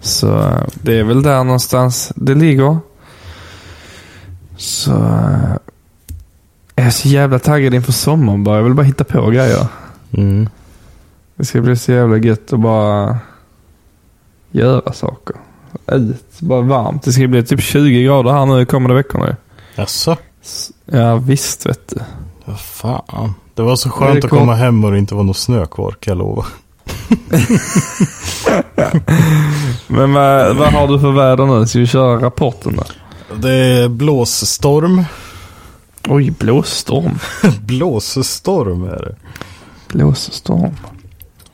[0.00, 2.78] Så eh, det är väl där någonstans det ligger.
[4.56, 5.56] Så eh,
[6.76, 8.56] jag är så jävla taggad inför sommaren bara.
[8.56, 9.66] Jag vill bara hitta på grejer.
[10.12, 10.48] Mm.
[11.36, 13.18] Det ska bli så jävla gött att bara
[14.50, 15.36] göra saker.
[15.92, 17.02] Ut, bara varmt.
[17.02, 19.36] Det ska bli typ 20 grader här nu i kommande veckorna.
[19.74, 20.16] Jaså?
[20.84, 21.96] Ja visst vet du.
[22.44, 23.34] Vad fan.
[23.54, 25.94] Det var så skönt att kom- komma hem och det inte var någon snö kvar
[26.00, 26.44] kan jag lova.
[29.86, 31.66] Men vad, vad har du för väder nu?
[31.66, 32.82] Ska vi köra rapporten då?
[33.36, 35.04] Det är blåsstorm.
[36.08, 37.18] Oj, blåsstorm.
[37.60, 39.16] Blåsstorm är det.
[39.88, 40.74] Blåsstorm.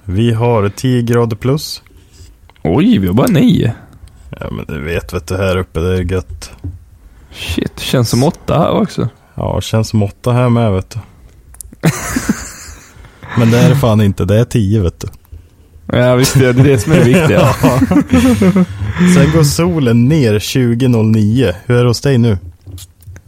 [0.04, 1.82] Vi har 10 grader plus.
[2.62, 3.74] Oj, vi har bara nio.
[4.40, 6.50] Ja men du vet vet du här uppe det är gött.
[7.32, 9.08] Shit, känns som åtta här också.
[9.34, 10.98] Ja känns som 8 här med vet du.
[13.38, 14.24] men det är det fan inte.
[14.24, 15.08] Det är 10 vet du.
[15.98, 17.52] Ja visst, det är det som är det viktiga.
[19.14, 21.54] Sen går solen ner 20.09.
[21.66, 22.38] Hur är det hos dig nu?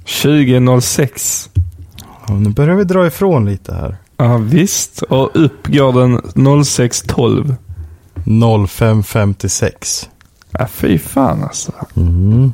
[0.04, 1.48] 20.06.
[2.26, 3.96] Ja, nu börjar vi dra ifrån lite här.
[4.16, 7.56] Ja visst, och upp går den 06.12.
[8.24, 10.08] 05.56.
[10.50, 11.72] Ja fy fan alltså.
[11.96, 12.52] Mm.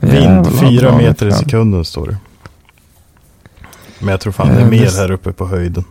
[0.00, 2.16] Vind 4 bra meter i sekunden står det.
[3.98, 5.84] Men jag tror fan det är Ja, mer här uppe på höjden.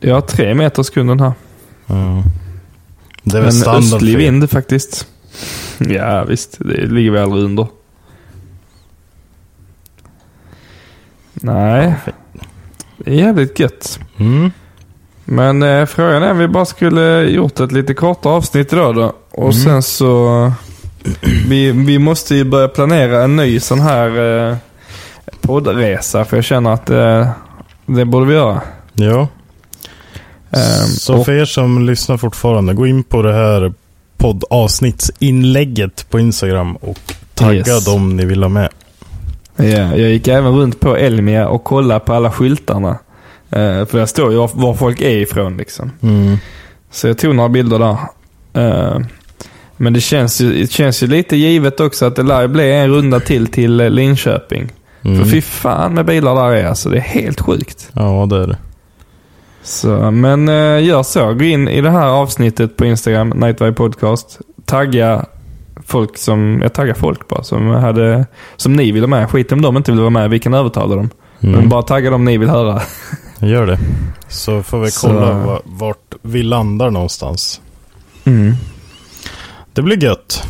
[0.00, 1.32] Jag har tre meter sekunden här.
[1.86, 2.22] Ja.
[3.22, 5.06] Det är väl standard östlig vind faktiskt.
[5.78, 7.66] Ja visst, det ligger vi aldrig under.
[11.42, 11.94] Nej,
[12.96, 13.98] det är jävligt gött.
[14.18, 14.50] Mm.
[15.24, 19.12] Men eh, frågan är om vi bara skulle gjort ett lite kortare avsnitt idag då.
[19.30, 19.52] Och Mm.
[19.52, 20.52] sen så...
[21.48, 24.08] Vi, vi måste ju börja planera en ny sån här
[24.50, 24.56] eh,
[25.40, 26.24] poddresa.
[26.24, 27.28] För jag känner att eh,
[27.86, 28.60] det borde vi göra.
[28.94, 29.28] Ja.
[30.50, 33.72] Ehm, Så för er som lyssnar fortfarande, gå in på det här
[34.16, 37.84] poddavsnittsinlägget på Instagram och tagga Yes.
[37.84, 38.68] dem ni vill ha med.
[39.58, 42.98] Ja, jag gick även runt på Elmia och kollade på alla skyltarna.
[43.50, 45.92] Eh, för där står ju var, folk är ifrån liksom.
[46.02, 46.36] Mm.
[46.90, 47.96] Så jag tog några bilder där.
[48.62, 48.98] Eh,
[49.76, 52.90] men det känns, ju, det känns ju lite givet också att det lär bli en
[52.90, 54.72] runda till till Linköping.
[55.02, 55.18] Mm.
[55.18, 56.88] För fy fan med bilar där är alltså.
[56.88, 57.90] Det är helt sjukt.
[57.92, 58.58] Ja, det är det.
[59.62, 61.34] Så, men eh, gör så.
[61.34, 64.38] Gå in i det här avsnittet på Instagram, Nightwire Podcast.
[64.64, 65.26] Tagga
[65.86, 68.26] folk som, jag taggar folk bara, som, hade,
[68.56, 69.30] som ni vill ha med.
[69.30, 71.10] Skit om de inte vill vara med, vi kan övertala dem.
[71.40, 71.60] Mm.
[71.60, 72.82] Men bara tagga dem ni vill höra.
[73.38, 73.78] Gör det.
[74.28, 77.60] Så får vi Så- kolla va- vart vi landar någonstans.
[78.24, 78.54] Mm.
[79.72, 80.42] Det blir gött.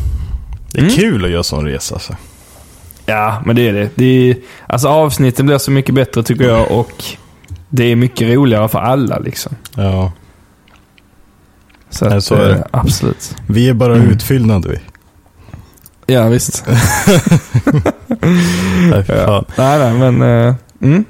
[0.71, 0.95] Det är Mm.
[0.95, 1.95] kul att göra sån resa.
[1.95, 2.15] Alltså.
[3.05, 3.89] Ja, men det är det.
[3.95, 7.03] det är, alltså avsnitten blir så mycket bättre tycker jag och
[7.69, 9.55] det är mycket roligare för alla liksom.
[9.75, 10.11] Ja.
[11.89, 12.55] Så, Nej, så är det.
[12.55, 13.35] eh, Absolut.
[13.47, 14.09] Vi är bara Mm.
[14.09, 14.79] utfyllnad vi.
[16.09, 16.63] Ja, visst.
[18.91, 19.45] Nej, Ja.
[19.57, 20.21] nej, nej, men...
[20.47, 21.05] eh, mm.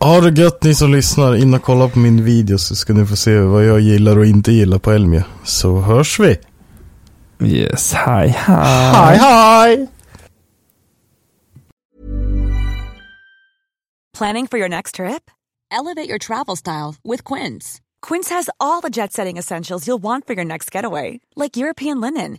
[0.00, 1.36] Ha det gött ni som lyssnar.
[1.36, 4.26] In och kolla på min video så ska ni få se vad jag gillar och
[4.26, 5.24] inte gillar på Elmia.
[5.44, 6.36] Så hörs vi.
[7.46, 8.32] Yes, hi, hi.
[8.94, 9.86] Hej hej!
[14.18, 15.30] Planning for your next trip?
[15.70, 17.80] Elevate your travel style with Quince.
[18.08, 22.00] Quince has all the jet setting essentials you'll want for your next getaway, like European
[22.00, 22.38] linen,